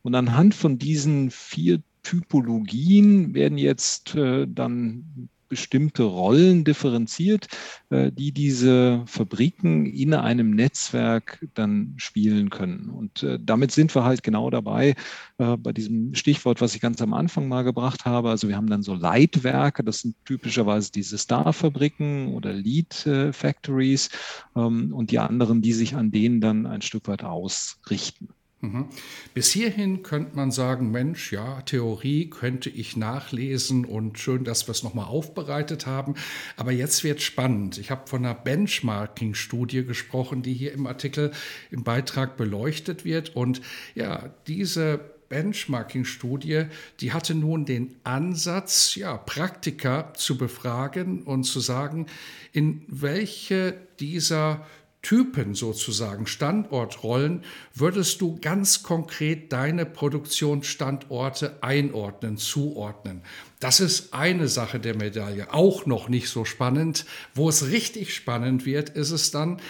[0.03, 7.49] Und anhand von diesen vier Typologien werden jetzt äh, dann bestimmte Rollen differenziert,
[7.91, 12.89] äh, die diese Fabriken in einem Netzwerk dann spielen können.
[12.89, 14.95] Und äh, damit sind wir halt genau dabei
[15.39, 18.31] äh, bei diesem Stichwort, was ich ganz am Anfang mal gebracht habe.
[18.31, 24.09] Also wir haben dann so Leitwerke, das sind typischerweise diese Star-Fabriken oder Lead-Factories
[24.57, 28.29] ähm, und die anderen, die sich an denen dann ein Stück weit ausrichten.
[28.63, 28.89] Mhm.
[29.33, 34.73] Bis hierhin könnte man sagen, Mensch, ja, Theorie könnte ich nachlesen und schön, dass wir
[34.73, 36.15] es nochmal aufbereitet haben.
[36.57, 37.79] Aber jetzt wird spannend.
[37.79, 41.33] Ich habe von einer Benchmarking-Studie gesprochen, die hier im Artikel
[41.71, 43.35] im Beitrag beleuchtet wird.
[43.35, 43.63] Und
[43.95, 45.01] ja, diese
[45.31, 46.65] Benchmarking-Studie,
[47.01, 52.07] die hatte nun den Ansatz, ja, Praktiker zu befragen und zu sagen,
[52.53, 54.67] in welche dieser
[55.03, 57.45] Typen sozusagen, Standortrollen,
[57.75, 63.23] würdest du ganz konkret deine Produktionsstandorte einordnen, zuordnen?
[63.61, 67.07] Das ist eine Sache der Medaille, auch noch nicht so spannend.
[67.35, 69.61] Wo es richtig spannend wird, ist es dann,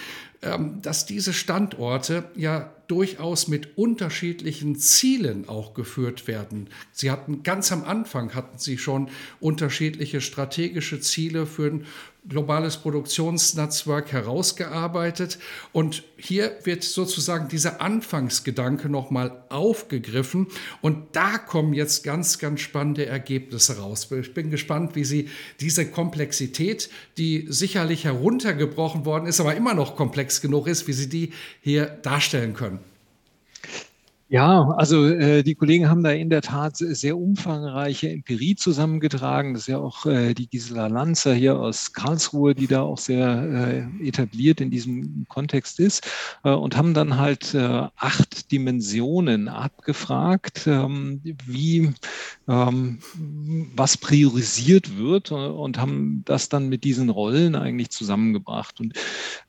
[0.43, 6.69] ähm, dass diese Standorte ja durchaus mit unterschiedlichen Zielen auch geführt werden.
[6.91, 11.87] Sie hatten ganz am Anfang hatten sie schon unterschiedliche strategische Ziele für ein
[12.29, 15.39] globales Produktionsnetzwerk herausgearbeitet
[15.73, 20.49] und hier wird sozusagen dieser Anfangsgedanke nochmal aufgegriffen
[20.83, 24.09] und da kommen jetzt ganz, ganz spannende Ergebnisse raus.
[24.11, 25.31] Ich bin gespannt, wie Sie
[25.61, 31.09] diese Komplexität, die sicherlich heruntergebrochen worden ist, aber immer noch komplex genug ist, wie Sie
[31.09, 31.33] die
[31.63, 32.80] hier darstellen können.
[34.33, 39.55] Ja, also äh, die Kollegen haben da in der Tat sehr umfangreiche Empirie zusammengetragen.
[39.55, 43.89] Das ist ja auch äh, die Gisela Lanzer hier aus Karlsruhe, die da auch sehr
[43.99, 46.07] äh, etabliert in diesem Kontext ist
[46.45, 51.91] äh, und haben dann halt äh, acht Dimensionen abgefragt, ähm, wie
[52.47, 53.01] ähm,
[53.75, 58.79] was priorisiert wird äh, und haben das dann mit diesen Rollen eigentlich zusammengebracht.
[58.79, 58.93] Und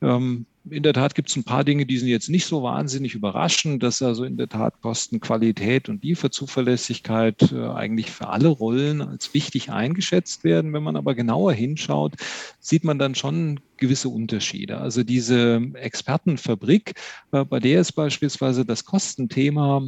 [0.01, 3.15] ähm, in der Tat gibt es ein paar Dinge, die sind jetzt nicht so wahnsinnig
[3.15, 9.01] überraschend, dass also in der Tat Kosten, Qualität und Lieferzuverlässigkeit äh, eigentlich für alle Rollen
[9.01, 10.73] als wichtig eingeschätzt werden.
[10.73, 12.13] Wenn man aber genauer hinschaut,
[12.59, 14.77] sieht man dann schon gewisse Unterschiede.
[14.77, 16.93] Also diese Expertenfabrik,
[17.31, 19.83] äh, bei der ist beispielsweise das Kostenthema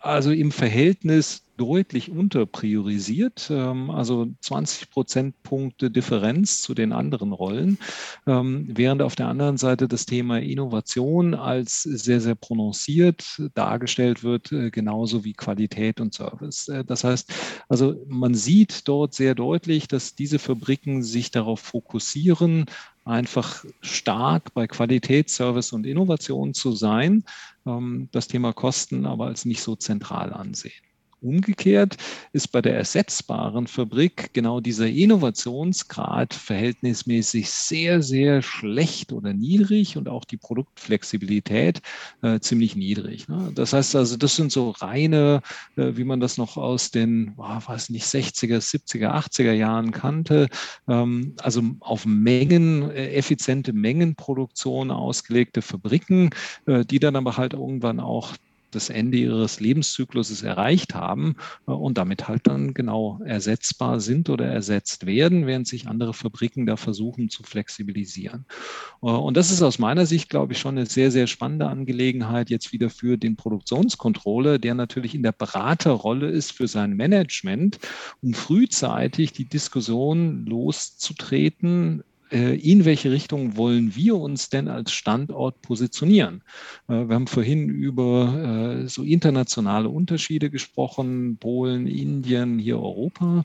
[0.00, 7.78] also im Verhältnis deutlich unterpriorisiert, ähm, also 20 Prozentpunkte Differenz zu den anderen Rollen,
[8.26, 14.52] ähm, während auf der anderen Seite das Thema Innovation als sehr, sehr prononciert dargestellt wird,
[14.52, 16.68] äh, genauso wie Qualität und Service.
[16.68, 17.32] Äh, das heißt,
[17.68, 22.66] also man sieht dort sehr deutlich, dass diese Fabriken sich darauf fokussieren,
[23.04, 27.24] einfach stark bei Qualität, Service und Innovation zu sein,
[27.66, 30.72] ähm, das Thema Kosten aber als nicht so zentral ansehen.
[31.20, 31.96] Umgekehrt
[32.32, 40.08] ist bei der ersetzbaren Fabrik genau dieser Innovationsgrad verhältnismäßig sehr, sehr schlecht oder niedrig und
[40.08, 41.80] auch die Produktflexibilität
[42.22, 43.28] äh, ziemlich niedrig.
[43.28, 43.50] Ne?
[43.54, 45.40] Das heißt also, das sind so reine,
[45.76, 50.48] äh, wie man das noch aus den, oh, weiß nicht, 60er, 70er, 80er Jahren kannte,
[50.86, 56.30] ähm, also auf Mengen, äh, effiziente Mengenproduktion ausgelegte Fabriken,
[56.66, 58.34] äh, die dann aber halt irgendwann auch
[58.76, 64.46] das Ende ihres Lebenszykluses erreicht haben äh, und damit halt dann genau ersetzbar sind oder
[64.46, 68.46] ersetzt werden, während sich andere Fabriken da versuchen zu flexibilisieren.
[69.02, 72.50] Äh, und das ist aus meiner Sicht, glaube ich, schon eine sehr, sehr spannende Angelegenheit
[72.50, 77.78] jetzt wieder für den Produktionskontrolle, der natürlich in der Beraterrolle ist für sein Management,
[78.22, 86.42] um frühzeitig die Diskussion loszutreten, in welche Richtung wollen wir uns denn als Standort positionieren?
[86.88, 93.44] Äh, wir haben vorhin über äh, so internationale Unterschiede gesprochen, Polen, Indien, hier Europa.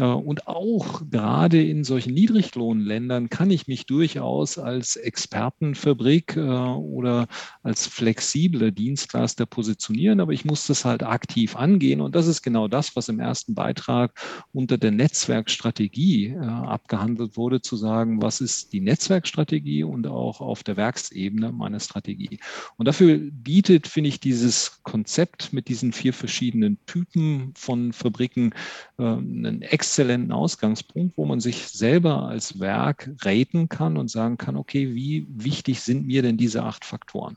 [0.00, 7.28] Und auch gerade in solchen Niedriglohnländern kann ich mich durchaus als Expertenfabrik oder
[7.62, 12.00] als flexibler Dienstleister positionieren, aber ich muss das halt aktiv angehen.
[12.00, 14.20] Und das ist genau das, was im ersten Beitrag
[14.52, 20.76] unter der Netzwerkstrategie abgehandelt wurde, zu sagen, was ist die Netzwerkstrategie und auch auf der
[20.76, 22.40] Werksebene meine Strategie.
[22.76, 28.54] Und dafür bietet, finde ich, dieses Konzept mit diesen vier verschiedenen Typen von Fabriken
[28.98, 34.56] äh, einen exzellenten Ausgangspunkt, wo man sich selber als Werk raten kann und sagen kann,
[34.56, 37.36] okay, wie wichtig sind mir denn diese acht Faktoren?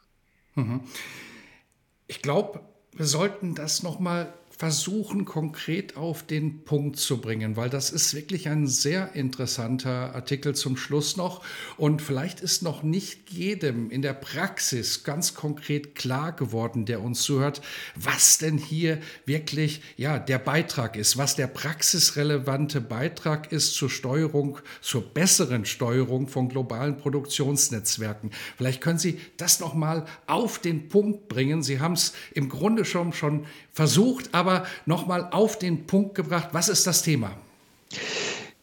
[0.56, 0.80] Mhm.
[2.08, 2.62] Ich glaube,
[2.94, 8.50] wir sollten das nochmal versuchen, konkret auf den Punkt zu bringen, weil das ist wirklich
[8.50, 11.44] ein sehr interessanter Artikel zum Schluss noch.
[11.78, 17.22] Und vielleicht ist noch nicht jedem in der Praxis ganz konkret klar geworden, der uns
[17.22, 17.62] zuhört,
[17.96, 24.58] was denn hier wirklich ja, der Beitrag ist, was der praxisrelevante Beitrag ist zur Steuerung,
[24.82, 28.32] zur besseren Steuerung von globalen Produktionsnetzwerken.
[28.58, 31.62] Vielleicht können Sie das noch mal auf den Punkt bringen.
[31.62, 33.46] Sie haben es im Grunde schon, schon
[33.78, 36.50] versucht, aber nochmal auf den Punkt gebracht.
[36.52, 37.32] Was ist das Thema?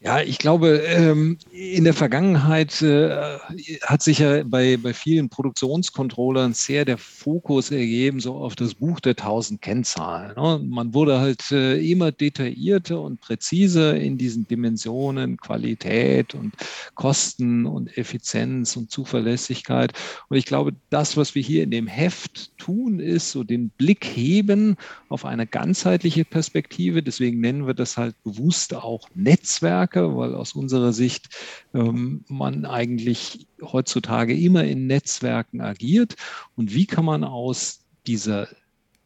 [0.07, 3.39] Ja, ich glaube, ähm, in der Vergangenheit äh,
[3.85, 9.01] hat sich ja bei, bei vielen Produktionscontrollern sehr der Fokus ergeben, so auf das Buch
[9.01, 10.35] der tausend Kennzahlen.
[10.37, 10.61] Ne?
[10.63, 16.53] Man wurde halt äh, immer detaillierter und präziser in diesen Dimensionen Qualität und
[16.95, 19.95] Kosten und Effizienz und Zuverlässigkeit.
[20.29, 24.05] Und ich glaube, das, was wir hier in dem Heft tun, ist so den Blick
[24.05, 24.77] heben
[25.09, 27.03] auf eine ganzheitliche Perspektive.
[27.03, 31.29] Deswegen nennen wir das halt bewusst auch Netzwerk Stärke, weil aus unserer Sicht
[31.73, 36.17] ähm, man eigentlich heutzutage immer in Netzwerken agiert.
[36.57, 38.49] Und wie kann man aus dieser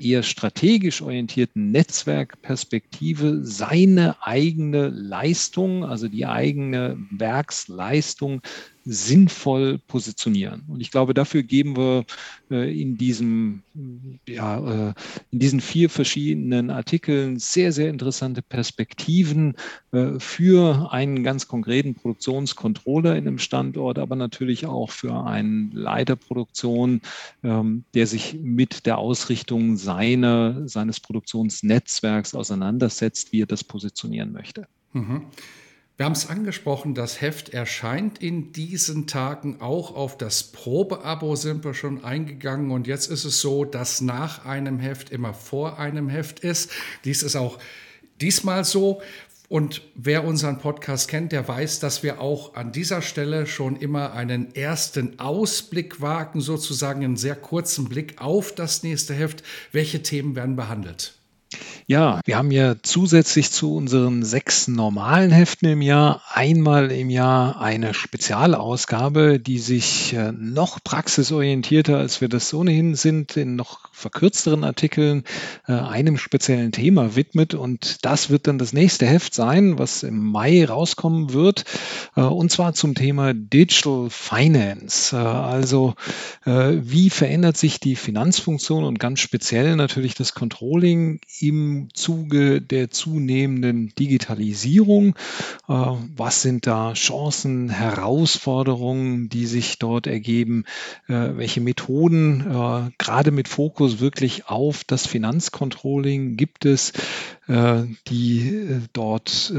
[0.01, 8.41] eher strategisch orientierten Netzwerkperspektive seine eigene Leistung, also die eigene Werksleistung
[8.91, 10.65] sinnvoll positionieren.
[10.67, 12.07] Und ich glaube, dafür geben wir
[12.51, 13.63] äh, in, diesem,
[14.27, 14.95] ja, äh,
[15.31, 19.57] in diesen vier verschiedenen Artikeln sehr, sehr interessante Perspektiven
[19.93, 27.03] äh, für einen ganz konkreten Produktionscontroller in einem Standort, aber natürlich auch für einen Leiterproduktion,
[27.45, 34.67] ähm, der sich mit der Ausrichtung seiner, seines Produktionsnetzwerks auseinandersetzt, wie er das positionieren möchte.
[34.95, 35.27] Mhm.
[35.99, 41.65] Wir haben es angesprochen, das Heft erscheint in diesen Tagen auch auf das Probeabo sind
[41.65, 46.09] wir schon eingegangen und jetzt ist es so, dass nach einem Heft immer vor einem
[46.09, 46.71] Heft ist.
[47.05, 47.59] Dies ist auch
[48.21, 49.03] diesmal so.
[49.49, 54.13] Und wer unseren Podcast kennt, der weiß, dass wir auch an dieser Stelle schon immer
[54.13, 59.43] einen ersten Ausblick wagen, sozusagen einen sehr kurzen Blick auf das nächste Heft.
[59.73, 61.18] Welche Themen werden behandelt?
[61.91, 67.63] Ja, wir haben ja zusätzlich zu unseren sechs normalen Heften im Jahr einmal im Jahr
[67.63, 74.65] eine Spezialausgabe, die sich äh, noch praxisorientierter, als wir das ohnehin sind, in noch verkürzteren
[74.65, 75.25] Artikeln
[75.67, 77.55] äh, einem speziellen Thema widmet.
[77.55, 81.65] Und das wird dann das nächste Heft sein, was im Mai rauskommen wird.
[82.17, 85.17] Äh, und zwar zum Thema Digital Finance.
[85.17, 85.95] Also
[86.45, 93.93] wie verändert sich die Finanzfunktion und ganz speziell natürlich das Controlling im Zuge der zunehmenden
[93.99, 95.15] Digitalisierung?
[95.69, 95.73] Äh,
[96.17, 100.65] was sind da Chancen, Herausforderungen, die sich dort ergeben?
[101.09, 106.93] Äh, welche Methoden, äh, gerade mit Fokus wirklich auf das Finanzcontrolling, gibt es,
[108.09, 109.53] die dort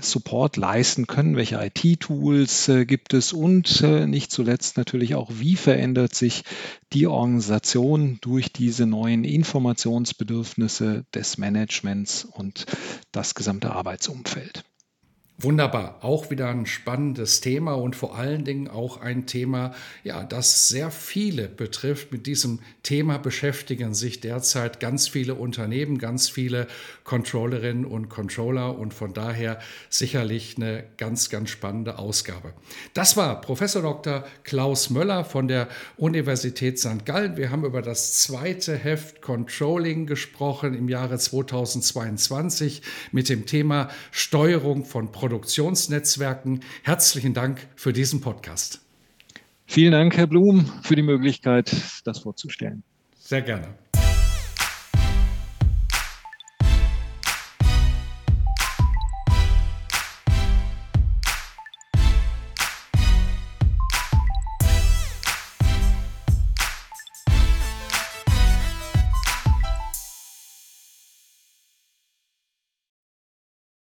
[0.00, 5.56] Support leisten können, welche IT-Tools äh, gibt es und äh, nicht zuletzt natürlich auch, wie
[5.56, 6.44] verändert sich
[6.92, 12.66] die Organisation durch diese neuen Informationsbedürfnisse des Managements und
[13.12, 14.64] das gesamte Arbeitsumfeld.
[15.38, 20.68] Wunderbar, auch wieder ein spannendes Thema und vor allen Dingen auch ein Thema, ja, das
[20.68, 22.10] sehr viele betrifft.
[22.10, 26.66] Mit diesem Thema beschäftigen sich derzeit ganz viele Unternehmen, ganz viele
[27.04, 29.58] Controllerinnen und Controller und von daher
[29.90, 32.54] sicherlich eine ganz, ganz spannende Ausgabe.
[32.94, 34.24] Das war Professor Dr.
[34.42, 35.68] Klaus Möller von der
[35.98, 37.04] Universität St.
[37.04, 37.36] Gallen.
[37.36, 42.80] Wir haben über das zweite Heft Controlling gesprochen im Jahre 2022
[43.12, 46.60] mit dem Thema Steuerung von Produkten Produktionsnetzwerken.
[46.84, 48.80] Herzlichen Dank für diesen Podcast.
[49.66, 51.74] Vielen Dank, Herr Blum, für die Möglichkeit,
[52.04, 52.84] das vorzustellen.
[53.18, 53.85] Sehr gerne.